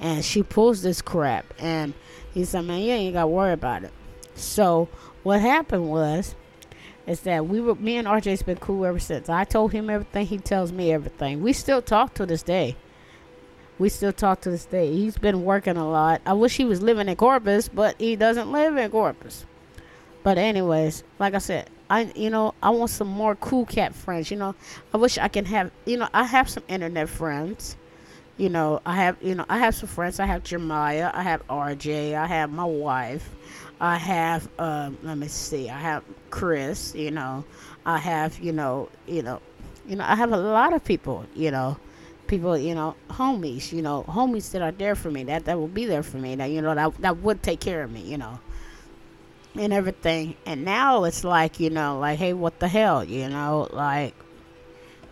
And 0.00 0.24
she 0.24 0.42
pulls 0.42 0.82
this 0.82 1.00
crap. 1.02 1.46
And 1.58 1.94
he 2.32 2.44
said, 2.44 2.62
man, 2.62 2.80
you 2.80 2.92
ain't 2.92 3.14
got 3.14 3.22
to 3.22 3.26
worry 3.28 3.52
about 3.52 3.84
it. 3.84 3.92
So 4.34 4.88
what 5.22 5.40
happened 5.40 5.88
was 5.88 6.34
is 7.06 7.20
that 7.20 7.46
we 7.46 7.60
were 7.60 7.74
me 7.76 7.96
and 7.96 8.06
RJ's 8.06 8.42
been 8.42 8.58
cool 8.58 8.84
ever 8.84 8.98
since. 8.98 9.28
I 9.28 9.44
told 9.44 9.72
him 9.72 9.88
everything, 9.88 10.26
he 10.26 10.38
tells 10.38 10.72
me 10.72 10.92
everything. 10.92 11.42
We 11.42 11.52
still 11.52 11.80
talk 11.80 12.14
to 12.14 12.26
this 12.26 12.42
day. 12.42 12.76
We 13.78 13.88
still 13.88 14.12
talk 14.12 14.40
to 14.42 14.50
this 14.50 14.64
day. 14.64 14.92
He's 14.92 15.18
been 15.18 15.44
working 15.44 15.76
a 15.76 15.88
lot. 15.88 16.20
I 16.26 16.32
wish 16.32 16.56
he 16.56 16.64
was 16.64 16.82
living 16.82 17.08
in 17.08 17.16
Corpus, 17.16 17.68
but 17.68 17.94
he 17.98 18.16
doesn't 18.16 18.50
live 18.50 18.76
in 18.76 18.90
Corpus. 18.90 19.46
But 20.22 20.38
anyways, 20.38 21.04
like 21.18 21.34
I 21.34 21.38
said, 21.38 21.70
I 21.88 22.10
you 22.16 22.30
know, 22.30 22.54
I 22.62 22.70
want 22.70 22.90
some 22.90 23.08
more 23.08 23.36
cool 23.36 23.66
cat 23.66 23.94
friends, 23.94 24.30
you 24.30 24.36
know. 24.36 24.54
I 24.92 24.96
wish 24.96 25.18
I 25.18 25.28
can 25.28 25.44
have 25.44 25.70
you 25.84 25.98
know, 25.98 26.08
I 26.12 26.24
have 26.24 26.48
some 26.48 26.64
internet 26.68 27.08
friends. 27.08 27.76
You 28.36 28.50
know, 28.50 28.82
I 28.84 28.96
have 28.96 29.16
you 29.22 29.34
know, 29.34 29.46
I 29.48 29.58
have 29.58 29.74
some 29.74 29.88
friends. 29.88 30.20
I 30.20 30.26
have 30.26 30.42
Jeremiah, 30.42 31.10
I 31.14 31.22
have 31.22 31.46
RJ, 31.48 32.14
I 32.14 32.26
have 32.26 32.50
my 32.50 32.64
wife. 32.64 33.30
I 33.80 33.96
have, 33.96 34.48
um, 34.58 34.96
let 35.02 35.18
me 35.18 35.28
see, 35.28 35.68
I 35.68 35.78
have 35.78 36.02
Chris, 36.30 36.94
you 36.94 37.10
know, 37.10 37.44
I 37.84 37.98
have, 37.98 38.38
you 38.38 38.52
know, 38.52 38.88
you 39.06 39.22
know, 39.22 39.40
you 39.86 39.96
know, 39.96 40.04
I 40.04 40.14
have 40.14 40.32
a 40.32 40.36
lot 40.38 40.72
of 40.72 40.82
people, 40.82 41.26
you 41.34 41.50
know, 41.50 41.76
people, 42.26 42.56
you 42.56 42.74
know, 42.74 42.96
homies, 43.10 43.72
you 43.72 43.82
know, 43.82 44.04
homies 44.08 44.50
that 44.52 44.62
are 44.62 44.72
there 44.72 44.94
for 44.94 45.10
me, 45.10 45.24
that 45.24 45.44
that 45.44 45.58
will 45.58 45.68
be 45.68 45.84
there 45.84 46.02
for 46.02 46.16
me, 46.16 46.34
that 46.36 46.46
you 46.50 46.62
know, 46.62 46.74
that 46.74 46.94
that 47.02 47.18
would 47.18 47.42
take 47.42 47.60
care 47.60 47.82
of 47.82 47.92
me, 47.92 48.00
you 48.00 48.16
know, 48.16 48.40
and 49.54 49.72
everything. 49.72 50.36
And 50.46 50.64
now 50.64 51.04
it's 51.04 51.24
like, 51.24 51.60
you 51.60 51.70
know, 51.70 51.98
like, 51.98 52.18
hey, 52.18 52.32
what 52.32 52.58
the 52.60 52.68
hell, 52.68 53.04
you 53.04 53.28
know, 53.28 53.68
like, 53.72 54.14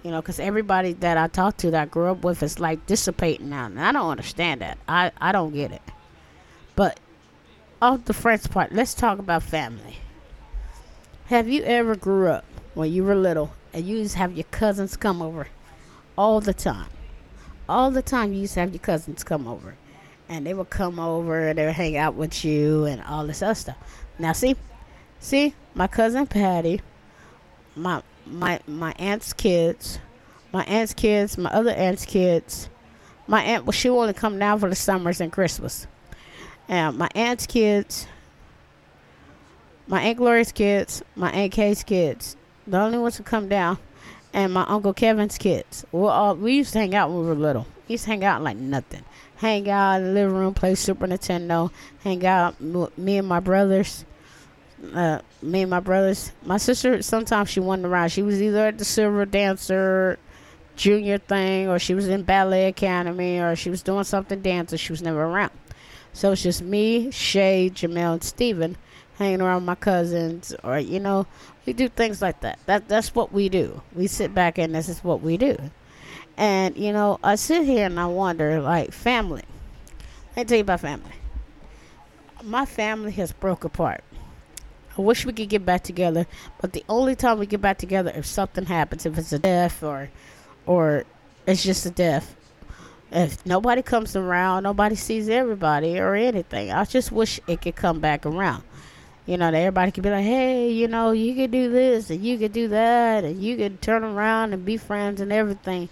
you 0.04 0.10
know, 0.10 0.20
because 0.20 0.38
everybody 0.38 0.92
that 0.92 1.16
I 1.16 1.26
talk 1.26 1.56
to 1.58 1.70
that 1.72 1.82
I 1.82 1.86
grew 1.86 2.10
up 2.10 2.22
with 2.22 2.42
is 2.42 2.60
like 2.60 2.86
dissipating 2.86 3.48
now, 3.48 3.66
and 3.66 3.80
I 3.80 3.90
don't 3.90 4.10
understand 4.10 4.60
that. 4.60 4.78
I 4.86 5.10
I 5.20 5.32
don't 5.32 5.52
get 5.52 5.72
it, 5.72 5.82
but 6.76 7.00
off 7.80 8.04
the 8.04 8.14
friends 8.14 8.46
part, 8.46 8.72
let's 8.72 8.94
talk 8.94 9.18
about 9.18 9.42
family. 9.42 9.96
Have 11.26 11.48
you 11.48 11.62
ever 11.64 11.96
grew 11.96 12.28
up 12.28 12.44
when 12.74 12.92
you 12.92 13.04
were 13.04 13.14
little 13.14 13.52
and 13.72 13.84
you 13.84 13.98
used 13.98 14.12
to 14.12 14.18
have 14.18 14.32
your 14.32 14.44
cousins 14.50 14.96
come 14.96 15.20
over 15.20 15.48
all 16.16 16.40
the 16.40 16.54
time? 16.54 16.88
All 17.68 17.90
the 17.90 18.02
time 18.02 18.32
you 18.32 18.40
used 18.40 18.54
to 18.54 18.60
have 18.60 18.72
your 18.72 18.80
cousins 18.80 19.24
come 19.24 19.48
over. 19.48 19.76
And 20.28 20.46
they 20.46 20.54
would 20.54 20.70
come 20.70 20.98
over 20.98 21.48
and 21.48 21.58
they 21.58 21.66
would 21.66 21.74
hang 21.74 21.96
out 21.96 22.14
with 22.14 22.44
you 22.44 22.84
and 22.84 23.02
all 23.02 23.26
this 23.26 23.42
other 23.42 23.54
stuff. 23.54 23.76
Now 24.18 24.32
see, 24.32 24.56
see, 25.18 25.54
my 25.74 25.86
cousin 25.86 26.26
Patty, 26.26 26.80
my 27.76 28.02
my 28.26 28.60
my 28.66 28.94
aunt's 28.98 29.32
kids, 29.32 29.98
my 30.52 30.64
aunt's 30.64 30.94
kids, 30.94 31.36
my 31.38 31.50
other 31.50 31.70
aunt's 31.70 32.04
kids, 32.04 32.68
my 33.26 33.42
aunt 33.42 33.64
well 33.64 33.72
she 33.72 33.88
only 33.88 34.12
come 34.12 34.38
now 34.38 34.56
for 34.58 34.68
the 34.68 34.76
summers 34.76 35.20
and 35.20 35.32
Christmas. 35.32 35.86
And 36.68 36.96
my 36.96 37.08
aunt's 37.14 37.46
kids, 37.46 38.06
my 39.86 40.00
Aunt 40.00 40.18
Gloria's 40.18 40.52
kids, 40.52 41.02
my 41.14 41.30
Aunt 41.30 41.52
Kay's 41.52 41.82
kids, 41.82 42.36
the 42.66 42.78
only 42.78 42.98
ones 42.98 43.16
who 43.16 43.22
come 43.22 43.48
down, 43.48 43.78
and 44.32 44.52
my 44.52 44.64
Uncle 44.64 44.94
Kevin's 44.94 45.38
kids. 45.38 45.84
We 45.92 46.06
all 46.06 46.36
we 46.36 46.54
used 46.54 46.72
to 46.72 46.78
hang 46.78 46.94
out 46.94 47.10
when 47.10 47.20
we 47.20 47.26
were 47.26 47.34
little. 47.34 47.66
We 47.88 47.94
used 47.94 48.04
to 48.04 48.10
hang 48.10 48.24
out 48.24 48.42
like 48.42 48.56
nothing. 48.56 49.04
Hang 49.36 49.68
out 49.68 49.96
in 49.96 50.04
the 50.04 50.12
living 50.12 50.36
room, 50.36 50.54
play 50.54 50.74
Super 50.74 51.06
Nintendo, 51.06 51.70
hang 52.02 52.24
out. 52.24 52.58
Me 52.60 53.18
and 53.18 53.28
my 53.28 53.40
brothers. 53.40 54.04
Uh, 54.92 55.20
me 55.42 55.62
and 55.62 55.70
my 55.70 55.80
brothers. 55.80 56.32
My 56.44 56.56
sister 56.56 57.02
sometimes 57.02 57.50
she 57.50 57.60
wandered 57.60 57.88
around. 57.88 58.10
She 58.10 58.22
was 58.22 58.42
either 58.42 58.66
at 58.66 58.78
the 58.78 58.84
Silver 58.84 59.24
Dancer 59.24 60.18
junior 60.76 61.18
thing, 61.18 61.68
or 61.68 61.78
she 61.78 61.94
was 61.94 62.08
in 62.08 62.22
ballet 62.22 62.66
academy, 62.66 63.38
or 63.38 63.56
she 63.56 63.70
was 63.70 63.82
doing 63.82 64.04
something 64.04 64.40
dancer. 64.40 64.76
She 64.76 64.92
was 64.92 65.02
never 65.02 65.24
around. 65.24 65.52
So 66.12 66.32
it's 66.32 66.42
just 66.42 66.62
me, 66.62 67.10
Shay, 67.10 67.70
Jamel, 67.72 68.14
and 68.14 68.24
Steven 68.24 68.76
hanging 69.18 69.40
around 69.40 69.64
my 69.64 69.74
cousins, 69.74 70.54
or 70.64 70.78
you 70.78 71.00
know, 71.00 71.26
we 71.66 71.72
do 71.72 71.88
things 71.88 72.20
like 72.20 72.40
that. 72.40 72.58
That 72.66 72.88
that's 72.88 73.14
what 73.14 73.32
we 73.32 73.48
do. 73.48 73.82
We 73.94 74.06
sit 74.06 74.34
back 74.34 74.58
and 74.58 74.74
this 74.74 74.88
is 74.88 75.02
what 75.04 75.20
we 75.22 75.36
do. 75.36 75.56
And 76.36 76.76
you 76.76 76.92
know, 76.92 77.18
I 77.22 77.36
sit 77.36 77.64
here 77.64 77.86
and 77.86 77.98
I 77.98 78.06
wonder, 78.06 78.60
like, 78.60 78.92
family. 78.92 79.42
Let 80.36 80.36
me 80.36 80.44
tell 80.44 80.58
you 80.58 80.62
about 80.62 80.80
family. 80.80 81.12
My 82.42 82.66
family 82.66 83.12
has 83.12 83.32
broke 83.32 83.64
apart. 83.64 84.02
I 84.96 85.00
wish 85.00 85.26
we 85.26 85.32
could 85.32 85.48
get 85.48 85.66
back 85.66 85.82
together, 85.82 86.26
but 86.60 86.72
the 86.72 86.84
only 86.88 87.16
time 87.16 87.38
we 87.38 87.46
get 87.46 87.60
back 87.60 87.78
together 87.78 88.12
if 88.14 88.26
something 88.26 88.66
happens, 88.66 89.06
if 89.06 89.18
it's 89.18 89.32
a 89.32 89.38
death 89.38 89.82
or, 89.82 90.10
or 90.66 91.04
it's 91.46 91.62
just 91.62 91.84
a 91.86 91.90
death 91.90 92.36
if 93.14 93.46
nobody 93.46 93.80
comes 93.80 94.16
around, 94.16 94.64
nobody 94.64 94.96
sees 94.96 95.28
everybody 95.28 95.98
or 95.98 96.14
anything. 96.14 96.72
I 96.72 96.84
just 96.84 97.12
wish 97.12 97.38
it 97.46 97.62
could 97.62 97.76
come 97.76 98.00
back 98.00 98.26
around. 98.26 98.64
You 99.24 99.38
know, 99.38 99.50
that 99.50 99.56
everybody 99.56 99.92
could 99.92 100.02
be 100.02 100.10
like, 100.10 100.24
hey, 100.24 100.70
you 100.70 100.88
know, 100.88 101.12
you 101.12 101.34
could 101.34 101.50
do 101.50 101.70
this 101.70 102.10
and 102.10 102.22
you 102.22 102.36
could 102.36 102.52
do 102.52 102.68
that 102.68 103.24
and 103.24 103.40
you 103.42 103.56
could 103.56 103.80
turn 103.80 104.04
around 104.04 104.52
and 104.52 104.64
be 104.64 104.76
friends 104.76 105.20
and 105.20 105.32
everything. 105.32 105.88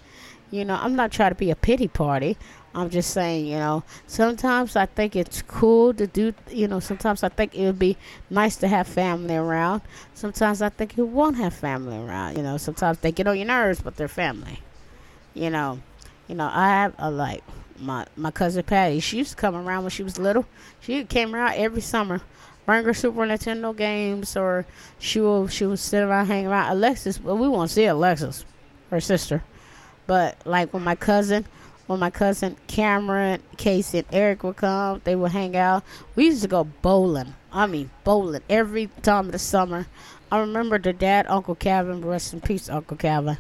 You 0.51 0.67
know, 0.67 0.75
I'm 0.75 0.97
not 0.97 1.13
trying 1.13 1.31
to 1.31 1.37
be 1.37 1.51
a 1.51 1.57
pity 1.57 1.89
party. 1.89 2.37
I'm 2.75 2.89
just 2.89 3.11
saying, 3.11 3.47
you 3.47 3.59
know, 3.59 3.85
sometimes 4.07 4.77
I 4.77 4.87
think 4.87 5.15
it's 5.15 5.43
cool 5.43 5.93
to 5.95 6.07
do, 6.07 6.33
you 6.51 6.67
know, 6.69 6.81
sometimes 6.81 7.23
I 7.23 7.29
think 7.29 7.55
it 7.55 7.67
would 7.67 7.79
be 7.79 7.99
nice 8.31 8.57
to 8.57 8.69
have 8.69 8.87
family 8.87 9.37
around. 9.37 9.83
Sometimes 10.15 10.63
I 10.63 10.71
think 10.71 10.97
you 10.97 11.05
won't 11.05 11.37
have 11.37 11.53
family 11.53 11.99
around. 11.99 12.37
You 12.37 12.43
know, 12.43 12.57
sometimes 12.57 12.99
they 12.99 13.13
get 13.13 13.27
on 13.27 13.37
your 13.37 13.47
nerves, 13.47 13.81
but 13.83 13.97
they're 13.97 14.09
family. 14.09 14.61
You 15.35 15.51
know, 15.51 15.81
you 16.29 16.35
know, 16.35 16.49
I 16.51 16.69
have 16.69 16.95
a 16.99 17.11
like 17.11 17.43
my 17.79 18.07
my 18.17 18.31
cousin 18.31 18.63
Patty. 18.63 19.01
She 19.01 19.19
used 19.19 19.33
to 19.33 19.37
come 19.37 19.55
around 19.55 19.83
when 19.85 19.91
she 19.91 20.03
was 20.03 20.19
little. 20.19 20.47
She 20.81 21.05
came 21.05 21.35
around 21.35 21.55
every 21.57 21.83
summer, 21.83 22.23
bring 22.65 22.85
her 22.85 22.95
Super 22.95 23.21
Nintendo 23.21 23.77
games, 23.77 24.35
or 24.35 24.65
she 24.99 25.21
will 25.21 25.47
she 25.49 25.67
would 25.67 25.79
sit 25.79 26.03
around 26.03 26.27
hang 26.27 26.47
around. 26.47 26.73
Alexis, 26.73 27.21
well, 27.21 27.37
we 27.37 27.49
won't 27.49 27.71
see 27.71 27.85
Alexis, 27.85 28.47
her 28.91 29.01
sister. 29.01 29.43
But 30.07 30.39
like 30.47 30.73
with 30.73 30.83
my 30.83 30.95
cousin, 30.95 31.47
when 31.87 32.01
my 32.01 32.11
cousin 32.11 32.57
Cameron, 32.67 33.43
Casey, 33.57 33.99
and 33.99 34.07
Eric 34.13 34.45
would 34.45 34.57
come, 34.57 35.01
they 35.05 35.17
would 35.17 35.33
hang 35.33 35.57
out. 35.57 35.85
We 36.15 36.27
used 36.27 36.43
to 36.43 36.49
go 36.49 36.65
bowling. 36.65 37.35
I 37.53 37.67
mean, 37.67 37.91
bowling 38.05 38.43
every 38.49 38.89
time 39.03 39.27
of 39.27 39.33
the 39.33 39.39
summer. 39.39 39.87
I 40.31 40.39
remember 40.39 40.79
their 40.79 40.93
dad, 40.93 41.27
Uncle 41.29 41.55
Calvin, 41.55 42.05
rest 42.05 42.33
in 42.33 42.41
peace, 42.41 42.69
Uncle 42.71 42.97
Calvin. 42.97 43.39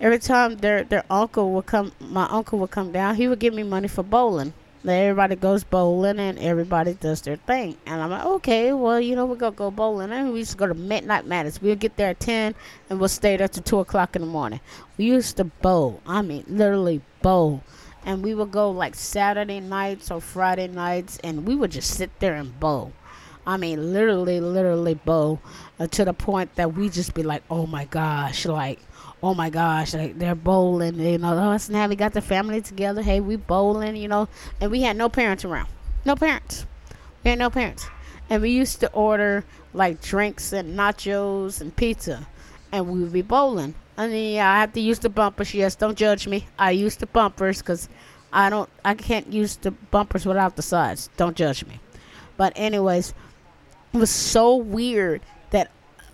Every 0.00 0.18
time 0.18 0.56
their 0.56 0.84
their 0.84 1.04
uncle 1.10 1.52
would 1.52 1.66
come, 1.66 1.92
my 2.00 2.26
uncle 2.26 2.58
would 2.60 2.70
come 2.70 2.92
down. 2.92 3.16
He 3.16 3.28
would 3.28 3.38
give 3.38 3.54
me 3.54 3.62
money 3.62 3.88
for 3.88 4.02
bowling. 4.02 4.52
Everybody 4.84 5.36
goes 5.36 5.62
bowling 5.62 6.18
and 6.18 6.36
everybody 6.40 6.94
does 6.94 7.22
their 7.22 7.36
thing. 7.36 7.76
And 7.86 8.02
I'm 8.02 8.10
like, 8.10 8.24
okay, 8.24 8.72
well, 8.72 9.00
you 9.00 9.14
know, 9.14 9.26
we're 9.26 9.36
going 9.36 9.52
to 9.52 9.56
go 9.56 9.70
bowling. 9.70 10.10
And 10.10 10.32
we 10.32 10.40
used 10.40 10.50
to 10.52 10.56
go 10.56 10.66
to 10.66 10.74
Midnight 10.74 11.24
Madness. 11.24 11.62
We'll 11.62 11.76
get 11.76 11.96
there 11.96 12.10
at 12.10 12.18
10 12.18 12.56
and 12.90 12.98
we'll 12.98 13.08
stay 13.08 13.36
there 13.36 13.46
till 13.46 13.62
2 13.62 13.78
o'clock 13.78 14.16
in 14.16 14.22
the 14.22 14.28
morning. 14.28 14.58
We 14.98 15.04
used 15.04 15.36
to 15.36 15.44
bowl. 15.44 16.00
I 16.04 16.22
mean, 16.22 16.44
literally 16.48 17.00
bowl. 17.22 17.62
And 18.04 18.22
we 18.22 18.34
would 18.34 18.50
go 18.50 18.70
like 18.70 18.94
Saturday 18.94 19.60
nights 19.60 20.10
or 20.10 20.20
Friday 20.20 20.68
nights 20.68 21.18
and 21.22 21.46
we 21.46 21.54
would 21.54 21.70
just 21.70 21.94
sit 21.94 22.10
there 22.18 22.34
and 22.34 22.58
bowl. 22.58 22.92
I 23.46 23.56
mean, 23.56 23.92
literally, 23.92 24.40
literally 24.40 24.94
bowl 24.94 25.40
uh, 25.80 25.88
to 25.88 26.04
the 26.04 26.12
point 26.12 26.54
that 26.56 26.74
we 26.74 26.88
just 26.88 27.14
be 27.14 27.22
like, 27.22 27.42
oh 27.50 27.66
my 27.66 27.86
gosh, 27.86 28.46
like, 28.46 28.78
oh 29.22 29.34
my 29.34 29.50
gosh, 29.50 29.94
like 29.94 30.18
they're 30.18 30.34
bowling, 30.34 30.98
you 30.98 31.18
know, 31.18 31.52
oh 31.52 31.56
snap, 31.58 31.90
we 31.90 31.96
got 31.96 32.12
the 32.12 32.20
family 32.20 32.60
together. 32.60 33.02
Hey, 33.02 33.20
we 33.20 33.36
bowling, 33.36 33.96
you 33.96 34.08
know, 34.08 34.28
and 34.60 34.70
we 34.70 34.82
had 34.82 34.96
no 34.96 35.08
parents 35.08 35.44
around, 35.44 35.68
no 36.04 36.14
parents, 36.16 36.66
we 37.24 37.30
had 37.30 37.38
no 37.38 37.50
parents, 37.50 37.86
and 38.30 38.42
we 38.42 38.50
used 38.50 38.80
to 38.80 38.92
order 38.92 39.44
like 39.74 40.00
drinks 40.00 40.52
and 40.52 40.78
nachos 40.78 41.60
and 41.60 41.74
pizza, 41.74 42.26
and 42.72 42.88
we 42.88 43.00
would 43.00 43.12
be 43.12 43.22
bowling. 43.22 43.74
I 43.96 44.08
mean, 44.08 44.34
yeah, 44.34 44.50
I 44.50 44.60
have 44.60 44.72
to 44.72 44.80
use 44.80 44.98
the 44.98 45.10
bumpers. 45.10 45.54
Yes, 45.54 45.76
don't 45.76 45.96
judge 45.96 46.26
me. 46.26 46.46
I 46.58 46.70
use 46.72 46.96
the 46.96 47.06
bumpers 47.06 47.58
because 47.58 47.88
I 48.32 48.50
don't, 48.50 48.68
I 48.84 48.94
can't 48.94 49.32
use 49.32 49.56
the 49.56 49.70
bumpers 49.70 50.24
without 50.26 50.56
the 50.56 50.62
sides. 50.62 51.10
Don't 51.16 51.36
judge 51.36 51.64
me. 51.66 51.78
But 52.36 52.54
anyways, 52.56 53.14
it 53.92 53.98
was 53.98 54.10
so 54.10 54.56
weird 54.56 55.20
that 55.50 55.70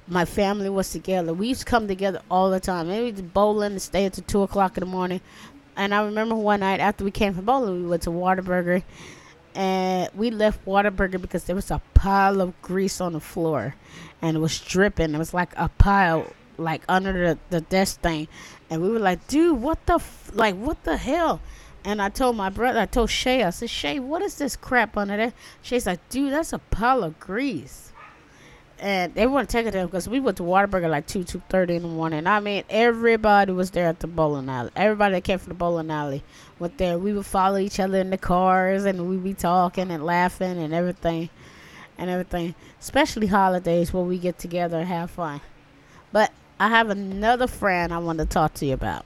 my 0.09 0.25
family 0.25 0.69
was 0.69 0.91
together. 0.91 1.33
We 1.33 1.49
used 1.49 1.61
to 1.61 1.67
come 1.67 1.87
together 1.87 2.21
all 2.31 2.51
the 2.51 2.61
time. 2.61 2.89
Maybe 2.89 3.13
to 3.17 3.23
bowling 3.23 3.73
and 3.73 3.83
stay 3.83 4.05
until 4.05 4.25
two 4.25 4.43
o'clock 4.43 4.77
in 4.77 4.81
the 4.81 4.87
morning. 4.87 5.21
And 5.77 5.95
I 5.95 6.05
remember 6.05 6.35
one 6.35 6.61
night 6.61 6.81
after 6.81 7.05
we 7.05 7.13
came 7.13 7.35
from 7.35 7.45
bowling, 7.45 7.85
we 7.85 7.89
went 7.89 8.03
to 8.03 8.11
Whataburger, 8.11 8.83
and 9.55 10.11
we 10.13 10.33
left 10.33 10.67
Whataburger 10.67 11.21
because 11.21 11.45
there 11.45 11.55
was 11.55 11.71
a 11.71 11.81
pile 11.95 12.41
of 12.41 12.61
grease 12.63 13.01
on 13.01 13.13
the 13.13 13.21
floor, 13.21 13.77
and 14.21 14.37
it 14.37 14.41
was 14.41 14.59
dripping. 14.59 15.15
It 15.15 15.19
was 15.19 15.33
like 15.33 15.53
a 15.57 15.69
pile, 15.69 16.33
like 16.59 16.83
under 16.89 17.13
the 17.13 17.39
the 17.51 17.61
desk 17.63 18.01
thing, 18.01 18.29
and 18.69 18.83
we 18.83 18.91
were 18.91 18.99
like, 18.99 19.27
"Dude, 19.29 19.61
what 19.61 19.85
the 19.87 19.95
f- 19.95 20.31
like? 20.35 20.55
What 20.57 20.85
the 20.85 20.97
hell?" 20.97 21.41
And 21.85 22.03
I 22.03 22.09
told 22.11 22.37
my 22.37 22.51
brother, 22.51 22.81
I 22.81 22.87
told 22.87 23.09
Shay, 23.09 23.43
I 23.43 23.51
said, 23.51 23.71
Shay, 23.71 23.99
what 23.99 24.21
is 24.21 24.37
this 24.37 24.57
crap 24.57 24.97
under 24.97 25.17
there? 25.17 25.33
Shay's 25.63 25.87
like, 25.87 26.07
dude, 26.11 26.33
that's 26.33 26.53
a 26.53 26.59
pile 26.59 27.05
of 27.05 27.19
grease 27.21 27.89
and 28.81 29.15
they 29.15 29.27
weren't 29.27 29.49
taking 29.49 29.75
it 29.75 29.87
because 29.87 30.09
we 30.09 30.21
went 30.21 30.37
to 30.37 30.43
Whataburger 30.43 30.89
like 30.89 31.07
two 31.07 31.25
two 31.25 31.43
thirty 31.49 31.77
in 31.77 31.83
the 31.83 31.89
morning. 31.89 32.27
I 32.27 32.41
mean, 32.41 32.65
everybody 32.71 33.53
was 33.53 33.71
there 33.73 33.89
at 33.89 34.01
the 34.01 34.07
bowling 34.07 34.49
alley. 34.49 34.71
Everybody 34.77 35.15
that 35.15 35.25
came 35.25 35.39
from 35.39 35.51
the 35.51 35.55
bowling 35.55 35.91
alley 35.91 36.23
went 36.59 36.79
there. 36.79 36.99
We 36.99 37.13
would 37.13 37.27
follow 37.27 37.59
each 37.59 37.81
other 37.81 37.99
in 37.99 38.11
the 38.11 38.19
cars, 38.19 38.85
and 38.85 39.09
we'd 39.09 39.25
be 39.25 39.35
talking 39.35 39.91
and 39.91 40.05
laughing 40.05 40.59
and 40.59 40.73
everything, 40.73 41.29
and 41.97 42.09
everything. 42.09 42.55
Especially 42.81 43.27
holidays 43.27 43.93
where 43.93 44.05
we 44.05 44.19
get 44.19 44.39
together 44.39 44.79
and 44.79 44.89
have 44.89 45.11
fun. 45.11 45.41
But 46.13 46.31
I 46.61 46.69
have 46.69 46.91
another 46.91 47.47
friend 47.47 47.93
I 47.93 47.99
want 47.99 48.19
to 48.19 48.27
talk 48.27 48.55
to 48.55 48.67
you 48.67 48.75
about. 48.75 49.05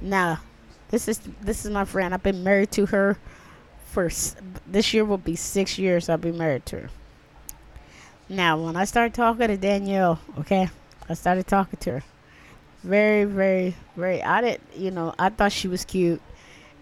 Now, 0.00 0.40
this 0.90 1.08
is 1.08 1.20
this 1.40 1.64
is 1.64 1.70
my 1.70 1.84
friend. 1.84 2.12
I've 2.12 2.22
been 2.22 2.44
married 2.44 2.70
to 2.72 2.86
her 2.86 3.18
for 3.94 4.10
this 4.66 4.92
year 4.92 5.04
will 5.04 5.18
be 5.18 5.36
six 5.36 5.78
years. 5.78 6.08
I'll 6.08 6.18
be 6.18 6.32
married 6.32 6.66
to 6.66 6.80
her. 6.80 6.90
Now, 8.28 8.60
when 8.60 8.74
I 8.74 8.86
started 8.86 9.14
talking 9.14 9.46
to 9.46 9.56
Danielle, 9.56 10.18
okay, 10.40 10.68
I 11.08 11.14
started 11.14 11.46
talking 11.46 11.78
to 11.80 11.90
her. 11.92 12.02
Very, 12.82 13.24
very, 13.24 13.76
very. 13.96 14.20
I 14.22 14.40
did, 14.40 14.60
you 14.74 14.90
know, 14.90 15.14
I 15.16 15.28
thought 15.28 15.52
she 15.52 15.68
was 15.68 15.84
cute, 15.84 16.20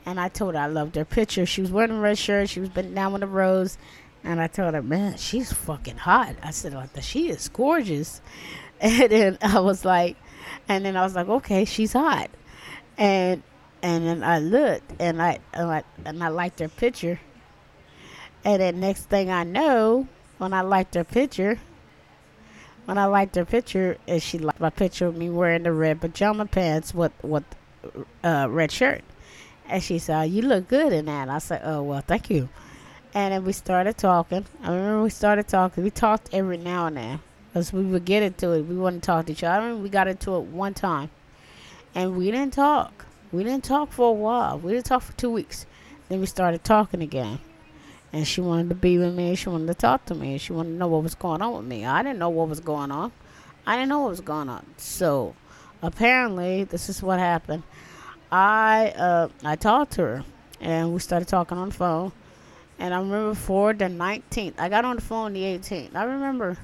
and 0.07 0.18
I 0.18 0.29
told 0.29 0.55
her 0.55 0.61
I 0.61 0.66
loved 0.68 0.96
her 0.96 1.05
picture. 1.05 1.44
She 1.44 1.61
was 1.61 1.70
wearing 1.70 1.90
a 1.90 2.01
red 2.01 2.16
shirt. 2.16 2.48
She 2.48 2.61
was 2.61 2.70
bent 2.70 2.94
down 2.94 3.12
with 3.12 3.22
a 3.22 3.27
rose, 3.27 3.77
and 4.25 4.40
I 4.40 4.46
told 4.46 4.72
her, 4.72 4.83
man, 4.83 5.18
she's 5.18 5.53
fucking 5.53 5.98
hot. 5.98 6.37
I 6.42 6.51
said, 6.51 6.72
like, 6.72 6.90
she 7.03 7.29
is 7.29 7.48
gorgeous, 7.48 8.22
and 8.85 9.12
then 9.12 9.38
I 9.40 9.61
was 9.61 9.85
like, 9.85 10.16
and 10.68 10.85
then 10.85 10.97
I 10.97 11.03
was 11.03 11.14
like, 11.14 11.29
okay, 11.29 11.64
she's 11.64 11.92
hot, 11.92 12.31
and 12.99 13.40
and 13.81 14.05
then 14.05 14.25
I 14.25 14.40
looked, 14.40 15.01
and 15.01 15.23
I 15.23 15.38
and 15.55 15.71
I, 15.71 15.85
and 16.05 16.23
I 16.23 16.29
liked 16.29 16.59
her 16.59 16.68
picture, 16.68 17.21
and 18.45 18.61
then 18.61 18.81
next 18.81 19.05
thing 19.05 19.31
I 19.31 19.45
know 19.45 20.09
when 20.38 20.53
I 20.53 20.62
liked 20.62 20.97
her 20.97 21.05
picture, 21.05 21.61
when 22.87 22.99
I 22.99 23.05
liked 23.05 23.37
her 23.37 23.45
picture, 23.45 23.99
and 24.09 24.21
she 24.21 24.38
liked 24.38 24.59
my 24.59 24.71
picture 24.71 25.07
of 25.07 25.16
me 25.16 25.31
wearing 25.31 25.62
the 25.62 25.73
red 25.73 26.01
pajama 26.01 26.47
pants 26.47 26.92
with 26.92 27.12
with 27.23 27.45
uh, 28.25 28.49
red 28.51 28.73
shirt, 28.73 29.05
and 29.68 29.81
she 29.81 30.01
said, 30.01 30.25
"You 30.25 30.42
look 30.42 30.66
good 30.66 30.92
in 30.92 31.05
that." 31.05 31.29
I 31.29 31.38
said, 31.38 31.61
"Oh 31.62 31.85
well, 31.85 32.03
thank 32.05 32.31
you." 32.31 32.49
And 33.14 33.33
then 33.33 33.45
we 33.45 33.53
started 33.53 33.97
talking. 33.97 34.45
I 34.61 34.75
remember 34.75 35.05
we 35.05 35.11
started 35.11 35.47
talking. 35.47 35.85
We 35.85 35.90
talked 35.90 36.31
every 36.33 36.57
now 36.57 36.87
and 36.87 36.97
then 36.97 37.21
because 37.53 37.73
we 37.73 37.83
would 37.83 38.05
get 38.05 38.23
into 38.23 38.53
it. 38.53 38.62
We 38.62 38.77
wouldn't 38.77 39.03
talk 39.03 39.27
to 39.27 39.33
each 39.33 39.45
other. 39.45 39.55
I 39.55 39.57
remember 39.59 39.83
we 39.83 39.88
got 39.88 40.09
into 40.09 40.37
it 40.37 40.43
one 40.45 40.75
time, 40.75 41.11
and 41.95 42.17
we 42.17 42.31
didn't 42.31 42.55
talk. 42.55 43.05
We 43.31 43.45
didn't 43.45 43.65
talk 43.65 43.93
for 43.93 44.09
a 44.09 44.12
while. 44.12 44.59
We 44.59 44.73
didn't 44.73 44.87
talk 44.87 45.03
for 45.03 45.12
two 45.12 45.31
weeks. 45.31 45.67
Then 46.09 46.21
we 46.21 46.27
started 46.27 46.65
talking 46.65 47.03
again 47.03 47.38
and 48.12 48.27
she 48.29 48.41
wanted 48.41 48.69
to 48.69 48.75
be 48.75 48.99
with 48.99 49.15
me. 49.15 49.35
She 49.35 49.49
wanted 49.49 49.69
to 49.69 49.75
talk 49.75 50.05
to 50.07 50.15
me. 50.15 50.37
She 50.38 50.53
wanted 50.53 50.71
to 50.71 50.77
know 50.77 50.88
what 50.88 51.03
was 51.03 51.15
going 51.15 51.41
on 51.41 51.57
with 51.57 51.65
me. 51.65 51.85
I 51.87 52.03
didn't 52.03 52.19
know 52.19 52.29
what 52.29 52.49
was 52.49 52.61
going 52.61 52.91
on. 52.91 53.11
I 53.67 53.77
didn't 53.77 53.88
know 53.88 54.01
what 54.01 54.11
was 54.11 54.21
going 54.21 54.49
on. 54.49 54.67
So 54.77 55.35
apparently, 55.81 56.65
this 56.65 56.88
is 56.88 57.03
what 57.03 57.19
happened. 57.19 57.62
I 58.31 58.93
uh, 58.97 59.29
I 59.45 59.57
talked 59.57 59.93
to 59.93 60.03
her, 60.03 60.25
and 60.61 60.93
we 60.93 61.01
started 61.01 61.29
talking 61.29 61.57
on 61.57 61.71
the 61.71 61.75
phone. 61.75 62.12
And 62.79 62.93
I 62.93 62.99
remember 62.99 63.35
for 63.35 63.73
the 63.73 63.85
19th, 63.85 64.55
I 64.59 64.69
got 64.69 64.85
on 64.85 64.97
the 64.97 65.03
phone 65.03 65.35
the 65.35 65.43
18th. 65.43 65.95
I 65.95 66.05
remember 66.05 66.59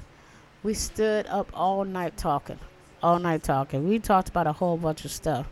we 0.63 0.73
stood 0.73 1.25
up 1.27 1.49
all 1.53 1.85
night 1.85 2.17
talking, 2.17 2.59
all 3.01 3.19
night 3.19 3.43
talking. 3.43 3.87
We 3.87 3.99
talked 3.99 4.29
about 4.29 4.47
a 4.47 4.53
whole 4.53 4.77
bunch 4.77 5.05
of 5.05 5.11
stuff. 5.11 5.47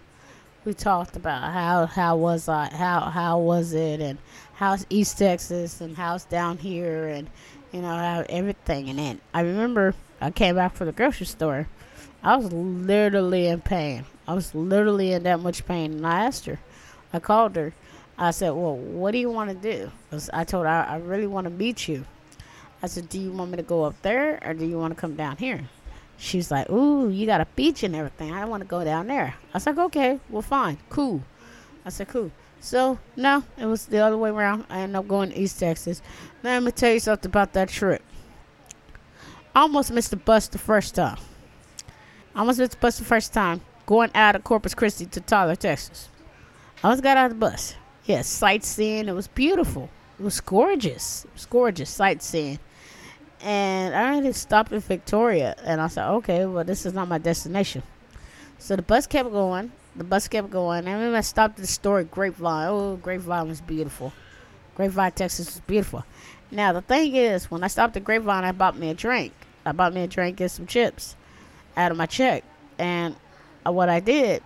We 0.65 0.73
talked 0.73 1.15
about 1.15 1.53
how 1.53 1.85
how 1.85 2.17
was 2.17 2.49
I 2.49 2.69
how 2.75 2.99
how 3.01 3.39
was 3.39 3.71
it 3.73 4.01
and 4.01 4.17
how's 4.55 4.85
East 4.89 5.17
Texas 5.17 5.79
and 5.79 5.95
how's 5.95 6.25
down 6.25 6.57
here 6.57 7.07
and 7.07 7.29
you 7.71 7.81
know 7.81 7.87
how 7.87 8.25
everything 8.27 8.89
and 8.89 8.99
then 8.99 9.21
I 9.33 9.41
remember 9.41 9.95
I 10.19 10.29
came 10.31 10.55
back 10.55 10.75
from 10.75 10.87
the 10.87 10.93
grocery 10.93 11.25
store. 11.25 11.69
I 12.21 12.35
was 12.35 12.51
literally 12.51 13.47
in 13.47 13.61
pain. 13.61 14.03
I 14.27 14.33
was 14.33 14.53
literally 14.53 15.13
in 15.13 15.23
that 15.23 15.39
much 15.39 15.65
pain 15.65 15.93
and 15.93 16.05
I 16.05 16.25
asked 16.25 16.45
her. 16.47 16.59
I 17.13 17.19
called 17.19 17.55
her. 17.55 17.73
I 18.17 18.31
said, 18.31 18.49
"Well, 18.49 18.75
what 18.75 19.11
do 19.11 19.19
you 19.19 19.29
want 19.29 19.49
to 19.51 19.55
do?" 19.55 19.91
I 20.33 20.43
told 20.43 20.65
her 20.65 20.71
I, 20.71 20.95
I 20.95 20.97
really 20.97 21.27
want 21.27 21.45
to 21.45 21.51
meet 21.51 21.87
you. 21.87 22.03
I 22.81 22.87
said, 22.87 23.09
"Do 23.09 23.19
you 23.19 23.31
want 23.31 23.51
me 23.51 23.57
to 23.57 23.63
go 23.63 23.83
up 23.83 24.01
there 24.01 24.39
or 24.45 24.53
do 24.53 24.65
you 24.65 24.77
want 24.77 24.93
to 24.95 24.99
come 24.99 25.15
down 25.15 25.37
here?" 25.37 25.69
She's 26.17 26.51
like, 26.51 26.69
"Ooh, 26.69 27.09
you 27.09 27.25
got 27.25 27.41
a 27.41 27.47
beach 27.55 27.83
and 27.83 27.95
everything. 27.95 28.33
I 28.33 28.45
want 28.45 28.61
to 28.61 28.67
go 28.67 28.83
down 28.83 29.07
there." 29.07 29.35
I 29.53 29.57
was 29.57 29.65
like, 29.65 29.77
"Okay, 29.77 30.19
well, 30.29 30.41
fine, 30.41 30.77
cool." 30.89 31.23
I 31.85 31.89
said, 31.89 32.07
"Cool." 32.07 32.31
So 32.59 32.99
no, 33.15 33.43
it 33.57 33.65
was 33.65 33.85
the 33.85 33.99
other 33.99 34.17
way 34.17 34.29
around. 34.29 34.65
I 34.69 34.79
ended 34.79 34.95
up 34.95 35.07
going 35.07 35.29
to 35.29 35.37
East 35.39 35.59
Texas. 35.59 36.01
Now 36.43 36.53
let 36.53 36.63
me 36.63 36.71
tell 36.71 36.91
you 36.91 36.99
something 36.99 37.29
about 37.29 37.53
that 37.53 37.69
trip. 37.69 38.01
I 39.55 39.61
almost 39.61 39.91
missed 39.91 40.11
the 40.11 40.17
bus 40.17 40.47
the 40.47 40.57
first 40.57 40.95
time. 40.95 41.17
I 42.35 42.39
almost 42.39 42.59
missed 42.59 42.73
the 42.73 42.77
bus 42.77 42.99
the 42.99 43.05
first 43.05 43.33
time 43.33 43.61
going 43.85 44.11
out 44.13 44.35
of 44.35 44.43
Corpus 44.43 44.75
Christi 44.75 45.05
to 45.07 45.21
Tyler, 45.21 45.55
Texas. 45.55 46.09
I 46.83 46.87
almost 46.87 47.03
got 47.03 47.17
out 47.17 47.31
of 47.31 47.39
the 47.39 47.39
bus. 47.39 47.75
Yeah, 48.05 48.21
sightseeing. 48.21 49.07
It 49.07 49.13
was 49.13 49.27
beautiful. 49.27 49.89
Was 50.19 50.41
gorgeous. 50.41 51.25
It 51.25 51.33
was 51.33 51.45
gorgeous 51.45 51.89
sightseeing. 51.89 52.59
And 53.41 53.93
I 53.93 54.13
already 54.13 54.33
stopped 54.33 54.71
in 54.71 54.79
Victoria, 54.79 55.55
and 55.63 55.79
I 55.79 55.87
said, 55.87 56.09
okay, 56.09 56.45
well, 56.47 56.63
this 56.63 56.87
is 56.87 56.93
not 56.93 57.07
my 57.07 57.19
destination. 57.19 57.83
So 58.57 58.75
the 58.75 58.81
bus 58.81 59.05
kept 59.05 59.31
going, 59.31 59.71
the 59.95 60.03
bus 60.03 60.27
kept 60.27 60.49
going. 60.49 60.87
And 60.87 61.01
then 61.01 61.13
I 61.13 61.21
stopped 61.21 61.59
at 61.59 61.61
the 61.61 61.67
store 61.67 61.99
at 61.99 62.09
Grapevine. 62.09 62.67
Oh, 62.67 62.95
Grapevine 62.95 63.47
was 63.47 63.61
beautiful. 63.61 64.11
Grapevine, 64.73 65.11
Texas 65.11 65.45
was 65.53 65.59
beautiful. 65.61 66.03
Now, 66.49 66.73
the 66.73 66.81
thing 66.81 67.15
is, 67.15 67.51
when 67.51 67.63
I 67.63 67.67
stopped 67.67 67.95
at 67.95 68.03
Grapevine, 68.03 68.43
I 68.43 68.53
bought 68.53 68.75
me 68.75 68.89
a 68.89 68.95
drink. 68.95 69.33
I 69.65 69.71
bought 69.71 69.93
me 69.93 70.01
a 70.01 70.07
drink 70.07 70.39
and 70.39 70.49
some 70.49 70.65
chips 70.65 71.15
out 71.75 71.91
of 71.91 71.97
my 71.97 72.07
check. 72.07 72.43
And 72.79 73.15
uh, 73.65 73.71
what 73.71 73.89
I 73.89 73.99
did, 73.99 74.41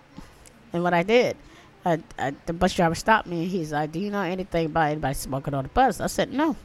and 0.74 0.82
what 0.82 0.92
I 0.92 1.02
did, 1.02 1.36
uh, 1.84 1.96
uh, 2.18 2.32
the 2.46 2.52
bus 2.52 2.74
driver 2.74 2.94
stopped 2.94 3.26
me 3.26 3.42
and 3.42 3.50
he's 3.50 3.72
like, 3.72 3.92
Do 3.92 3.98
you 3.98 4.10
know 4.10 4.22
anything 4.22 4.66
about 4.66 4.90
anybody 4.90 5.14
smoking 5.14 5.54
on 5.54 5.64
the 5.64 5.68
bus? 5.70 6.00
I 6.00 6.06
said, 6.06 6.32
No, 6.32 6.56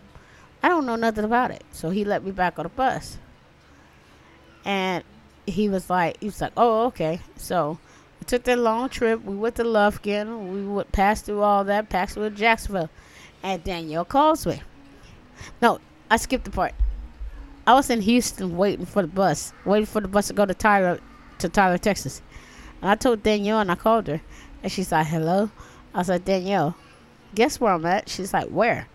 I 0.61 0.69
don't 0.69 0.85
know 0.85 0.95
nothing 0.95 1.23
about 1.23 1.51
it. 1.51 1.63
So 1.71 1.89
he 1.89 2.05
let 2.05 2.23
me 2.23 2.31
back 2.31 2.59
on 2.59 2.63
the 2.63 2.69
bus. 2.69 3.17
And 4.63 5.03
he 5.45 5.69
was 5.69 5.89
like, 5.89 6.19
he 6.19 6.27
was 6.27 6.41
like, 6.41 6.53
Oh, 6.55 6.85
okay. 6.87 7.19
So 7.35 7.79
We 8.19 8.25
took 8.25 8.43
that 8.43 8.59
long 8.59 8.89
trip. 8.89 9.23
We 9.23 9.35
went 9.35 9.55
to 9.55 9.63
Lufkin. 9.63 10.49
We 10.53 10.63
would 10.63 10.91
pass 10.91 11.21
through 11.21 11.41
all 11.41 11.63
that, 11.63 11.89
pass 11.89 12.13
through 12.13 12.31
Jacksonville. 12.31 12.89
And 13.43 13.63
Danielle 13.63 14.07
me. 14.45 14.61
No, 15.61 15.79
I 16.09 16.17
skipped 16.17 16.45
the 16.45 16.51
part. 16.51 16.73
I 17.65 17.73
was 17.73 17.89
in 17.89 18.01
Houston 18.01 18.55
waiting 18.57 18.85
for 18.85 19.01
the 19.01 19.07
bus, 19.07 19.53
waiting 19.65 19.85
for 19.85 20.01
the 20.01 20.07
bus 20.07 20.27
to 20.27 20.33
go 20.33 20.45
to 20.45 20.53
Tyler, 20.53 20.99
to 21.39 21.49
Tyler, 21.49 21.77
Texas. 21.77 22.21
And 22.81 22.89
I 22.89 22.95
told 22.95 23.23
Danielle 23.23 23.59
and 23.59 23.71
I 23.71 23.75
called 23.75 24.07
her. 24.07 24.21
And 24.63 24.71
she's 24.71 24.91
like, 24.91 25.07
hello? 25.07 25.49
I 25.93 26.03
said, 26.03 26.25
Danielle, 26.25 26.75
guess 27.35 27.59
where 27.59 27.73
I'm 27.73 27.85
at? 27.85 28.09
She's 28.09 28.33
like, 28.33 28.47
where? 28.47 28.87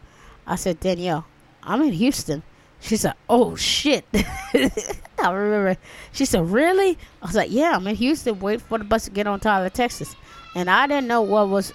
I 0.46 0.56
said, 0.56 0.80
Danielle, 0.80 1.24
I'm 1.62 1.82
in 1.82 1.92
Houston. 1.92 2.42
She 2.80 2.96
said, 2.96 3.14
oh, 3.28 3.54
shit. 3.54 4.04
I 4.14 5.30
remember. 5.30 5.76
She 6.12 6.24
said, 6.24 6.48
really? 6.50 6.98
I 7.22 7.26
was 7.26 7.36
like, 7.36 7.50
yeah, 7.50 7.76
I'm 7.76 7.86
in 7.86 7.94
Houston 7.96 8.40
waiting 8.40 8.64
for 8.66 8.78
the 8.78 8.84
bus 8.84 9.04
to 9.04 9.10
get 9.10 9.26
on 9.26 9.38
Tyler, 9.40 9.70
Texas. 9.70 10.16
And 10.54 10.68
I 10.68 10.86
didn't 10.86 11.06
know 11.06 11.22
what 11.22 11.48
was... 11.48 11.72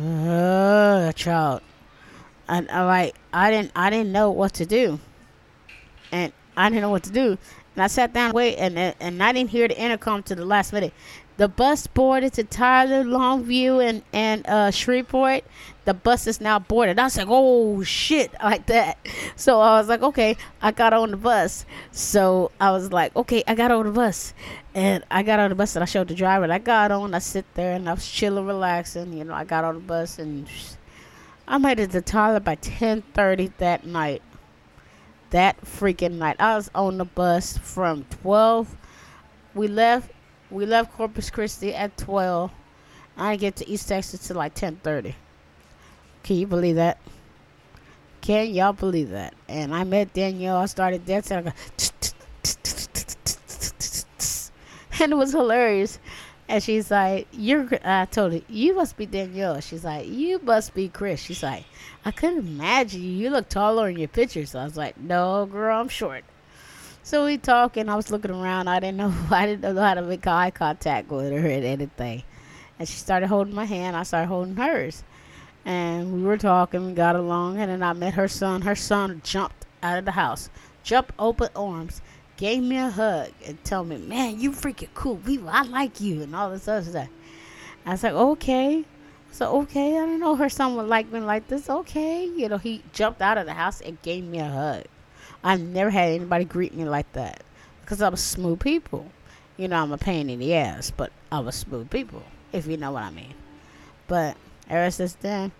Uh, 0.00 1.12
child. 1.12 1.60
And 2.48 2.70
I 2.70 2.84
like 2.84 3.14
I 3.32 3.50
didn't 3.50 3.72
I 3.74 3.90
didn't 3.90 4.12
know 4.12 4.30
what 4.30 4.54
to 4.54 4.66
do, 4.66 5.00
and 6.12 6.32
I 6.56 6.68
didn't 6.68 6.82
know 6.82 6.90
what 6.90 7.04
to 7.04 7.10
do. 7.12 7.38
And 7.74 7.82
I 7.82 7.86
sat 7.86 8.12
down 8.12 8.26
and 8.26 8.34
wait, 8.34 8.56
and 8.56 8.78
and 8.78 9.22
I 9.22 9.32
didn't 9.32 9.50
hear 9.50 9.66
the 9.66 9.80
intercom 9.80 10.22
to 10.24 10.34
the 10.34 10.44
last 10.44 10.72
minute. 10.72 10.92
The 11.36 11.48
bus 11.48 11.88
boarded 11.88 12.32
to 12.34 12.44
Tyler, 12.44 13.02
Longview, 13.02 13.84
and 13.84 14.02
and 14.12 14.46
uh, 14.46 14.70
Shreveport. 14.70 15.42
The 15.84 15.92
bus 15.92 16.28
is 16.28 16.40
now 16.40 16.60
boarded. 16.60 16.98
I 16.98 17.04
was 17.04 17.16
like, 17.16 17.26
oh 17.28 17.82
shit, 17.82 18.32
like 18.42 18.66
that. 18.66 18.98
So 19.36 19.60
I 19.60 19.78
was 19.78 19.88
like, 19.88 20.00
okay, 20.00 20.36
I 20.62 20.70
got 20.70 20.92
on 20.92 21.10
the 21.10 21.16
bus. 21.16 21.66
So 21.90 22.52
I 22.60 22.70
was 22.70 22.92
like, 22.92 23.16
okay, 23.16 23.42
I 23.48 23.56
got 23.56 23.72
on 23.72 23.86
the 23.86 23.90
bus, 23.90 24.32
and 24.76 25.04
I 25.10 25.24
got 25.24 25.40
on 25.40 25.50
the 25.50 25.56
bus 25.56 25.74
and 25.74 25.82
I 25.82 25.86
showed 25.86 26.06
the 26.06 26.14
driver. 26.14 26.44
And 26.44 26.52
I 26.52 26.60
got 26.60 26.92
on. 26.92 27.14
I 27.14 27.18
sit 27.18 27.44
there 27.54 27.74
and 27.74 27.88
I 27.88 27.94
was 27.94 28.08
chilling, 28.08 28.46
relaxing. 28.46 29.12
You 29.12 29.24
know, 29.24 29.34
I 29.34 29.42
got 29.42 29.64
on 29.64 29.74
the 29.74 29.80
bus 29.80 30.20
and 30.20 30.46
I 31.48 31.58
made 31.58 31.80
it 31.80 31.90
to 31.90 32.00
Tyler 32.00 32.38
by 32.38 32.54
ten 32.54 33.02
thirty 33.12 33.50
that 33.58 33.84
night. 33.84 34.22
That 35.30 35.60
freaking 35.64 36.18
night, 36.18 36.36
I 36.38 36.54
was 36.54 36.70
on 36.76 36.98
the 36.98 37.04
bus 37.04 37.58
from 37.58 38.04
twelve. 38.04 38.76
We 39.52 39.66
left 39.66 40.12
we 40.50 40.66
left 40.66 40.92
Corpus 40.92 41.30
Christi 41.30 41.74
at 41.74 41.96
12. 41.96 42.50
I 43.16 43.36
get 43.36 43.56
to 43.56 43.68
East 43.68 43.88
Texas 43.88 44.26
till 44.26 44.36
like 44.36 44.54
10:30. 44.54 45.14
Can 46.22 46.36
you 46.36 46.46
believe 46.46 46.76
that? 46.76 46.98
Can 48.20 48.50
y'all 48.54 48.72
believe 48.72 49.10
that? 49.10 49.34
And 49.48 49.74
I 49.74 49.84
met 49.84 50.12
Danielle. 50.14 50.56
I 50.56 50.66
started 50.66 51.04
dancing. 51.04 51.52
And 55.00 55.12
it 55.12 55.16
was 55.16 55.32
hilarious. 55.32 55.98
And 56.48 56.62
she's 56.62 56.90
like, 56.90 57.26
"You're." 57.32 57.68
I 57.84 58.04
told 58.04 58.32
her, 58.32 58.40
"You 58.48 58.74
must 58.74 58.96
be 58.96 59.06
Danielle." 59.06 59.60
She's 59.60 59.84
like, 59.84 60.06
"You 60.06 60.38
must 60.38 60.74
be 60.74 60.88
Chris." 60.88 61.20
She's 61.20 61.42
like, 61.42 61.64
"I 62.04 62.10
couldn't 62.10 62.46
imagine 62.46 63.02
you. 63.02 63.10
You 63.10 63.30
look 63.30 63.48
taller 63.48 63.88
in 63.88 63.98
your 63.98 64.08
pictures." 64.08 64.54
I 64.54 64.64
was 64.64 64.76
like, 64.76 64.96
"No, 64.98 65.46
girl, 65.46 65.80
I'm 65.80 65.88
short." 65.88 66.24
So 67.06 67.26
we 67.26 67.36
talking. 67.36 67.90
I 67.90 67.96
was 67.96 68.10
looking 68.10 68.30
around. 68.30 68.66
I 68.66 68.80
didn't 68.80 68.96
know. 68.96 69.12
I 69.30 69.44
didn't 69.44 69.74
know 69.74 69.82
how 69.82 69.92
to 69.92 70.00
make 70.00 70.26
eye 70.26 70.50
contact 70.50 71.10
with 71.10 71.30
her 71.32 71.48
and 71.50 71.62
anything. 71.62 72.22
And 72.78 72.88
she 72.88 72.96
started 72.96 73.26
holding 73.26 73.54
my 73.54 73.66
hand. 73.66 73.94
I 73.94 74.04
started 74.04 74.28
holding 74.28 74.56
hers. 74.56 75.04
And 75.66 76.14
we 76.14 76.22
were 76.22 76.38
talking. 76.38 76.86
We 76.86 76.92
got 76.94 77.14
along. 77.14 77.58
And 77.58 77.70
then 77.70 77.82
I 77.82 77.92
met 77.92 78.14
her 78.14 78.26
son. 78.26 78.62
Her 78.62 78.74
son 78.74 79.20
jumped 79.22 79.66
out 79.82 79.98
of 79.98 80.06
the 80.06 80.12
house, 80.12 80.48
jumped 80.82 81.12
open 81.18 81.50
arms, 81.54 82.00
gave 82.38 82.62
me 82.62 82.78
a 82.78 82.88
hug, 82.88 83.28
and 83.44 83.62
told 83.64 83.88
me, 83.88 83.98
"Man, 83.98 84.40
you 84.40 84.50
freaking 84.50 84.88
cool. 84.94 85.16
We, 85.16 85.38
I 85.46 85.60
like 85.60 86.00
you," 86.00 86.22
and 86.22 86.34
all 86.34 86.48
this 86.48 86.66
other 86.66 86.88
stuff. 86.88 87.08
I 87.84 87.90
was 87.90 88.02
like, 88.02 88.14
"Okay." 88.14 88.86
So 89.30 89.54
okay, 89.58 89.98
I 89.98 90.06
didn't 90.06 90.20
know 90.20 90.36
her 90.36 90.48
son 90.48 90.74
would 90.76 90.86
like 90.86 91.12
me 91.12 91.20
like 91.20 91.48
this. 91.48 91.68
Okay, 91.68 92.24
you 92.24 92.48
know, 92.48 92.56
he 92.56 92.82
jumped 92.94 93.20
out 93.20 93.36
of 93.36 93.44
the 93.44 93.52
house 93.52 93.82
and 93.82 94.00
gave 94.00 94.24
me 94.24 94.38
a 94.38 94.48
hug. 94.48 94.84
I've 95.42 95.60
never 95.60 95.90
had 95.90 96.10
anybody 96.10 96.44
greet 96.44 96.74
me 96.74 96.84
like 96.84 97.12
that 97.12 97.42
because 97.80 98.00
I 98.00 98.08
was 98.08 98.20
smooth 98.20 98.60
people. 98.60 99.10
You 99.56 99.68
know, 99.68 99.82
I'm 99.82 99.92
a 99.92 99.98
pain 99.98 100.30
in 100.30 100.38
the 100.38 100.54
ass, 100.54 100.90
but 100.90 101.12
I'm 101.30 101.46
a 101.46 101.52
smooth 101.52 101.90
people, 101.90 102.22
if 102.52 102.66
you 102.66 102.76
know 102.76 102.92
what 102.92 103.04
I 103.04 103.10
mean. 103.10 103.34
But 104.08 104.36
ever 104.68 104.90
since 104.90 105.14
then, 105.14 105.52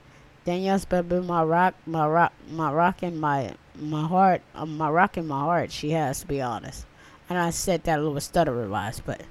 Danielle's 0.45 0.85
been 0.85 1.27
my 1.27 1.43
rock, 1.43 1.75
my 1.87 2.07
rock, 2.07 2.33
my 2.51 2.73
rock 2.73 3.03
in 3.03 3.19
my 3.19 3.55
my 3.77 4.07
heart, 4.07 4.43
um, 4.55 4.77
my 4.77 4.91
rock 4.91 5.17
in 5.17 5.27
my 5.27 5.41
heart. 5.41 5.73
She 5.73 5.91
has 5.91 6.21
to 6.21 6.27
be 6.27 6.41
honest. 6.41 6.87
And 7.29 7.39
I 7.39 7.51
said 7.51 7.85
that 7.85 7.99
a 7.99 8.03
little 8.03 8.21
stutter 8.21 8.69
wise, 8.69 9.01
but 9.01 9.23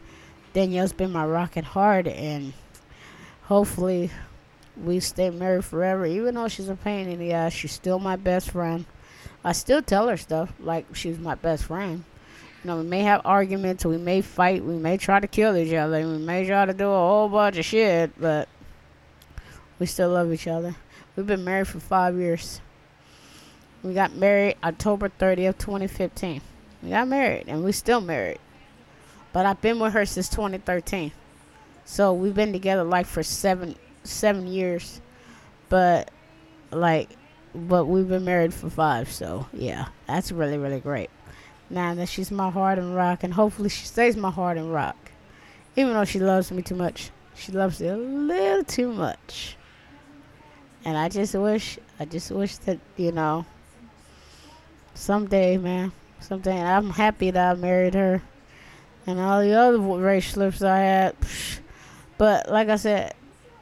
Danielle's 0.53 0.93
been 0.93 1.11
my 1.11 1.25
rock 1.25 1.55
heart, 1.55 2.07
and 2.07 2.53
hopefully 3.43 4.11
we 4.81 4.99
stay 4.99 5.29
married 5.29 5.65
forever. 5.65 6.05
Even 6.05 6.35
though 6.35 6.47
she's 6.47 6.69
a 6.69 6.75
pain 6.75 7.07
in 7.07 7.19
the 7.19 7.31
ass, 7.33 7.53
she's 7.53 7.71
still 7.71 7.99
my 7.99 8.15
best 8.15 8.51
friend. 8.51 8.85
I 9.43 9.51
still 9.51 9.81
tell 9.81 10.07
her 10.07 10.17
stuff 10.17 10.53
like 10.59 10.85
she's 10.95 11.19
my 11.19 11.35
best 11.35 11.65
friend. 11.65 12.03
You 12.63 12.67
know, 12.67 12.77
we 12.77 12.83
may 12.83 13.01
have 13.01 13.21
arguments, 13.25 13.85
we 13.85 13.97
may 13.97 14.21
fight, 14.21 14.63
we 14.63 14.75
may 14.75 14.97
try 14.97 15.19
to 15.19 15.27
kill 15.27 15.57
each 15.57 15.73
other, 15.73 15.99
we 15.99 16.17
may 16.17 16.45
try 16.47 16.65
to 16.65 16.73
do 16.73 16.85
a 16.85 16.95
whole 16.95 17.27
bunch 17.27 17.57
of 17.57 17.65
shit, 17.65 18.11
but 18.19 18.47
we 19.79 19.85
still 19.85 20.11
love 20.11 20.31
each 20.31 20.47
other. 20.47 20.75
We've 21.15 21.27
been 21.27 21.43
married 21.43 21.67
for 21.67 21.79
five 21.79 22.15
years. 22.17 22.61
We 23.83 23.93
got 23.93 24.15
married 24.15 24.55
October 24.63 25.09
30th, 25.09 25.57
2015. 25.57 26.41
We 26.81 26.89
got 26.89 27.07
married, 27.07 27.45
and 27.47 27.63
we're 27.63 27.73
still 27.73 27.99
married. 27.99 28.39
But 29.33 29.45
I've 29.45 29.59
been 29.61 29.79
with 29.79 29.93
her 29.93 30.05
since 30.05 30.29
2013. 30.29 31.11
So 31.85 32.13
we've 32.13 32.33
been 32.33 32.53
together 32.53 32.83
like 32.83 33.05
for 33.05 33.23
seven 33.23 33.75
seven 34.03 34.47
years. 34.47 35.01
But 35.69 36.11
like 36.71 37.09
but 37.53 37.85
we've 37.85 38.07
been 38.07 38.25
married 38.25 38.53
for 38.53 38.69
five, 38.69 39.11
so 39.11 39.47
yeah, 39.53 39.87
that's 40.07 40.31
really 40.31 40.57
really 40.57 40.79
great. 40.79 41.09
Now 41.69 41.95
that 41.95 42.09
she's 42.09 42.31
my 42.31 42.49
heart 42.49 42.77
and 42.79 42.95
rock, 42.95 43.23
and 43.23 43.33
hopefully 43.33 43.69
she 43.69 43.85
stays 43.85 44.17
my 44.17 44.31
heart 44.31 44.57
and 44.57 44.73
rock, 44.73 45.11
even 45.75 45.93
though 45.93 46.05
she 46.05 46.19
loves 46.19 46.51
me 46.51 46.61
too 46.61 46.75
much. 46.75 47.11
She 47.35 47.51
loves 47.51 47.79
me 47.79 47.87
a 47.87 47.97
little 47.97 48.63
too 48.63 48.91
much, 48.91 49.57
and 50.85 50.97
I 50.97 51.09
just 51.09 51.33
wish, 51.35 51.79
I 51.99 52.05
just 52.05 52.31
wish 52.31 52.57
that 52.57 52.79
you 52.97 53.11
know, 53.11 53.45
someday, 54.93 55.57
man, 55.57 55.91
someday, 56.19 56.61
I'm 56.61 56.91
happy 56.91 57.31
that 57.31 57.51
I 57.51 57.59
married 57.59 57.93
her, 57.93 58.21
and 59.07 59.19
all 59.19 59.41
the 59.41 59.53
other 59.53 59.79
race 59.79 60.31
slips 60.31 60.61
I 60.61 60.79
had. 60.79 61.15
But 62.17 62.49
like 62.49 62.69
I 62.69 62.75
said, 62.75 63.15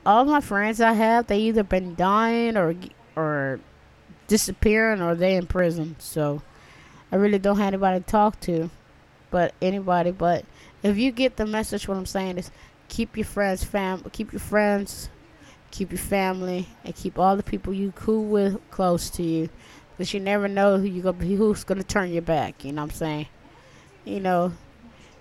all 0.05 0.25
my 0.25 0.41
friends 0.41 0.81
I 0.81 0.93
have, 0.93 1.27
they 1.27 1.39
either 1.39 1.63
been 1.63 1.95
dying 1.95 2.57
or 2.57 2.75
or 3.15 3.59
disappearing 4.31 5.01
or 5.01 5.13
they 5.13 5.35
in 5.35 5.45
prison. 5.45 5.93
So 5.99 6.41
I 7.11 7.17
really 7.17 7.37
don't 7.37 7.57
have 7.57 7.67
anybody 7.67 7.99
to 7.99 8.05
talk 8.05 8.39
to, 8.41 8.69
but 9.29 9.53
anybody. 9.61 10.11
But 10.11 10.45
if 10.81 10.97
you 10.97 11.11
get 11.11 11.35
the 11.35 11.45
message, 11.45 11.85
what 11.85 11.97
I'm 11.97 12.05
saying 12.05 12.37
is 12.37 12.49
keep 12.87 13.17
your 13.17 13.25
friends, 13.25 13.65
fam, 13.65 14.05
keep 14.13 14.31
your 14.31 14.39
friends, 14.39 15.09
keep 15.69 15.91
your 15.91 15.99
family, 15.99 16.69
and 16.85 16.95
keep 16.95 17.19
all 17.19 17.35
the 17.35 17.43
people 17.43 17.73
you 17.73 17.91
cool 17.91 18.23
with 18.23 18.57
close 18.71 19.09
to 19.09 19.23
you, 19.23 19.49
because 19.91 20.13
you 20.13 20.21
never 20.21 20.47
know 20.47 20.77
who 20.77 20.85
you 20.85 21.01
gonna 21.01 21.17
be, 21.17 21.35
who's 21.35 21.65
gonna 21.65 21.83
turn 21.83 22.13
your 22.13 22.21
back. 22.21 22.63
You 22.63 22.71
know 22.71 22.83
what 22.83 22.91
I'm 22.91 22.97
saying? 22.97 23.27
You 24.05 24.21
know, 24.21 24.53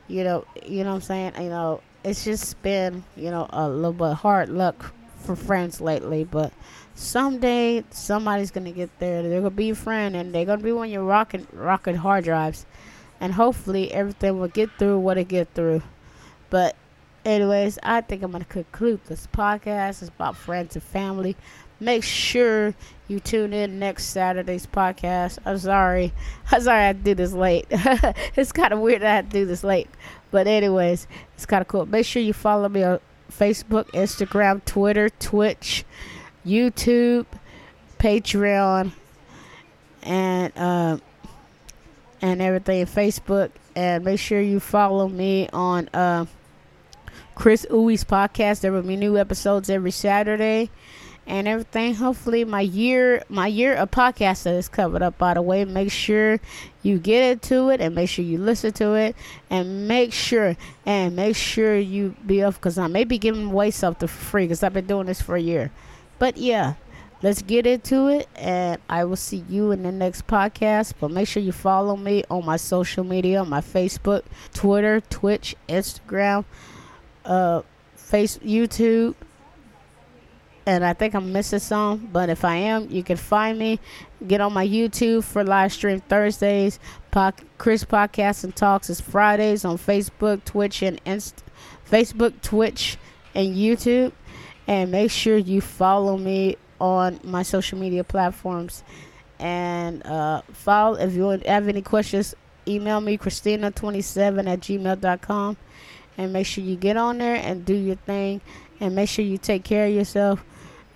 you 0.07 0.23
know, 0.23 0.45
you 0.65 0.85
know 0.85 0.91
what 0.91 0.95
I'm 0.95 1.01
saying. 1.01 1.33
You 1.43 1.49
know, 1.49 1.81
it's 2.05 2.25
just 2.25 2.63
been 2.63 3.03
you 3.17 3.33
know 3.33 3.49
a 3.51 3.69
little 3.69 3.93
bit 3.93 4.15
hard 4.15 4.51
luck 4.51 4.95
for 5.21 5.37
friends 5.37 5.81
lately, 5.81 6.25
but 6.25 6.53
someday 6.95 7.85
somebody's 7.91 8.51
gonna 8.51 8.73
get 8.73 8.91
there. 8.99 9.23
They're 9.23 9.41
gonna 9.41 9.51
be 9.51 9.67
your 9.67 9.77
friend, 9.77 10.17
and 10.17 10.35
they're 10.35 10.45
gonna 10.45 10.63
be 10.63 10.73
one 10.73 10.87
of 10.87 10.93
your 10.93 11.05
rocking 11.05 11.47
rocking 11.53 11.97
hard 11.97 12.25
drives, 12.25 12.67
and 13.21 13.35
hopefully 13.35 13.93
everything 13.93 14.39
will 14.39 14.49
get 14.49 14.71
through 14.79 14.99
what 14.99 15.19
it 15.19 15.29
get 15.29 15.49
through. 15.55 15.83
But 16.51 16.77
anyways, 17.25 17.79
I 17.83 18.01
think 18.01 18.23
I'm 18.23 18.33
gonna 18.33 18.45
conclude 18.45 19.01
this 19.07 19.27
podcast. 19.27 20.03
It's 20.03 20.09
about 20.09 20.37
friends 20.37 20.75
and 20.77 20.83
family. 20.83 21.37
Make 21.83 22.05
sure 22.05 22.75
you 23.09 23.21
tune 23.21 23.55
in 23.55 23.79
next 23.79 24.07
Saturday's 24.07 24.67
podcast. 24.67 25.39
I'm 25.47 25.59
sorry. 25.59 26.13
I'm 26.53 26.61
sorry 26.61 26.85
I 26.85 26.93
do 26.93 27.15
this 27.15 27.33
late. 27.33 27.67
it's 27.71 28.53
kind 28.53 28.73
of 28.75 28.81
weird 28.81 29.01
that 29.01 29.25
I 29.25 29.29
do 29.29 29.47
this 29.47 29.65
late. 29.65 29.89
But 30.31 30.47
anyways, 30.47 31.07
it's 31.35 31.47
kind 31.47 31.63
of 31.63 31.69
cool. 31.69 31.87
Make 31.87 32.05
sure 32.05 32.23
you 32.23 32.35
follow 32.35 32.69
me 32.69 32.83
on 32.83 33.01
Facebook, 33.31 33.87
Instagram, 33.93 34.65
Twitter, 34.65 35.09
Twitch. 35.09 35.85
YouTube, 36.45 37.27
Patreon, 37.99 38.93
and 40.03 40.53
uh, 40.57 40.99
and 42.23 42.43
everything, 42.43 42.87
Facebook, 42.87 43.51
and 43.77 44.05
make 44.05 44.19
sure 44.19 44.41
you 44.41 44.61
follow 44.61 45.09
me 45.09 45.49
on 45.53 45.89
uh, 45.93 46.27
Khris 47.35 47.67
Ooowee's 47.71 48.05
podcast. 48.05 48.61
There 48.61 48.73
will 48.73 48.83
be 48.83 48.97
new 48.97 49.19
episodes 49.19 49.69
every 49.69 49.91
Saturday, 49.91 50.71
and 51.31 51.47
everything. 51.47 51.95
Hopefully, 51.95 52.45
my 52.45 52.61
year 52.61 53.23
my 53.29 53.47
year 53.47 53.75
of 53.75 53.93
podcasting 53.93 54.59
is 54.59 54.69
covered 54.69 55.01
up. 55.01 55.17
By 55.17 55.35
the 55.35 55.43
way, 55.43 55.65
make 55.65 55.93
sure 55.93 56.41
you 56.83 56.99
get 56.99 57.23
into 57.31 57.71
it 57.71 57.81
and 57.81 57.95
make 57.95 58.11
sure 58.11 58.25
you 58.25 58.37
listen 58.37 58.73
to 58.75 58.95
it 58.95 59.15
and 59.49 59.87
make 59.87 60.13
sure 60.13 60.57
and 60.85 61.15
make 61.15 61.37
sure 61.37 61.79
you 61.79 62.17
be 62.27 62.43
up 62.43 62.55
because 62.55 62.77
I 62.79 62.89
may 62.89 63.05
be 63.05 63.17
giving 63.17 63.47
away 63.47 63.71
something 63.71 64.09
for 64.09 64.25
free 64.25 64.45
because 64.45 64.65
I've 64.65 64.73
been 64.73 64.89
doing 64.89 65.07
this 65.07 65.23
for 65.23 65.37
a 65.37 65.41
year. 65.41 65.71
But 66.19 66.37
yeah, 66.37 66.75
let's 67.23 67.43
get 67.43 67.65
into 67.65 68.09
it 68.09 68.29
and 68.35 68.81
I 68.89 69.05
will 69.05 69.17
see 69.17 69.45
you 69.49 69.71
in 69.71 69.85
the 69.85 69.93
next 69.93 70.27
podcast. 70.27 70.95
But 70.99 71.13
make 71.13 71.29
sure 71.29 71.43
you 71.45 71.53
follow 71.53 71.97
me 71.97 72.25
on 72.29 72.45
my 72.45 72.57
social 72.57 73.05
media, 73.05 73.45
my 73.45 73.61
Facebook, 73.61 74.25
Twitter, 74.53 75.01
Twitch, 75.01 75.55
Instagram, 75.69 76.45
uh, 77.25 77.63
face 77.95 78.39
YouTube 78.39 79.15
and 80.67 80.85
I 80.85 80.93
think 80.93 81.15
I'm 81.15 81.33
missing 81.33 81.59
some, 81.59 82.09
but 82.13 82.29
if 82.29 82.45
I 82.45 82.57
am, 82.57 82.91
you 82.91 83.03
can 83.03 83.17
find 83.17 83.59
me. 83.59 83.81
Get 84.27 84.41
on 84.41 84.53
my 84.53 84.67
YouTube 84.67 85.25
for 85.25 85.43
live 85.43 85.73
stream 85.73 86.01
Thursdays. 86.01 86.79
Khris 87.59 87.85
Podcast 87.85 88.45
and 88.45 88.55
Talks 88.55 88.91
is 88.91 89.01
Fridays 89.01 89.65
on 89.65 89.79
Facebook, 89.79 90.45
Twitch, 90.45 90.83
and 90.83 91.01
Inst- 91.05 91.43
Facebook, 91.91 92.41
Twitch, 92.43 92.99
and 93.35 93.57
YouTube. 93.57 94.13
And 94.67 94.91
make 94.91 95.11
sure 95.11 95.37
you 95.37 95.61
follow 95.61 96.17
me 96.17 96.57
on 96.81 97.19
my 97.25 97.43
social 97.43 97.79
media 97.79 98.05
platforms. 98.05 98.85
And 99.39 100.05
uh, 100.07 100.43
follow 100.53 100.97
if 100.97 101.15
you 101.15 101.25
have 101.47 101.67
any 101.67 101.83
questions, 101.83 102.35
email 102.69 103.01
me 103.01 103.17
Christina27 103.17 104.47
at 104.47 104.61
gmail.com. 104.61 105.57
And 106.19 106.33
make 106.33 106.47
sure 106.47 106.63
you 106.63 106.77
get 106.77 106.99
on 106.99 107.19
there 107.19 107.37
and 107.37 107.65
do 107.65 107.75
your 107.75 107.97
thing. 107.97 108.43
And 108.81 108.95
make 108.95 109.09
sure 109.09 109.25
you 109.25 109.39
take 109.39 109.63
care 109.63 109.87
of 109.87 109.93
yourself 109.93 110.43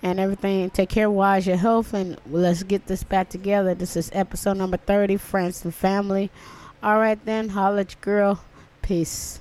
and 0.01 0.19
everything. 0.19 0.69
Take 0.71 0.89
care, 0.89 1.09
wise 1.09 1.47
your 1.47 1.57
health, 1.57 1.93
and 1.93 2.19
let's 2.29 2.63
get 2.63 2.87
this 2.87 3.03
back 3.03 3.29
together. 3.29 3.73
This 3.75 3.95
is 3.95 4.09
episode 4.13 4.57
number 4.57 4.77
30, 4.77 5.17
Friends 5.17 5.63
and 5.63 5.73
Family. 5.73 6.31
All 6.83 6.97
right, 6.99 7.23
then, 7.25 7.49
holla 7.49 7.81
at 7.81 7.93
your 7.93 8.01
girl. 8.01 8.43
Peace. 8.81 9.39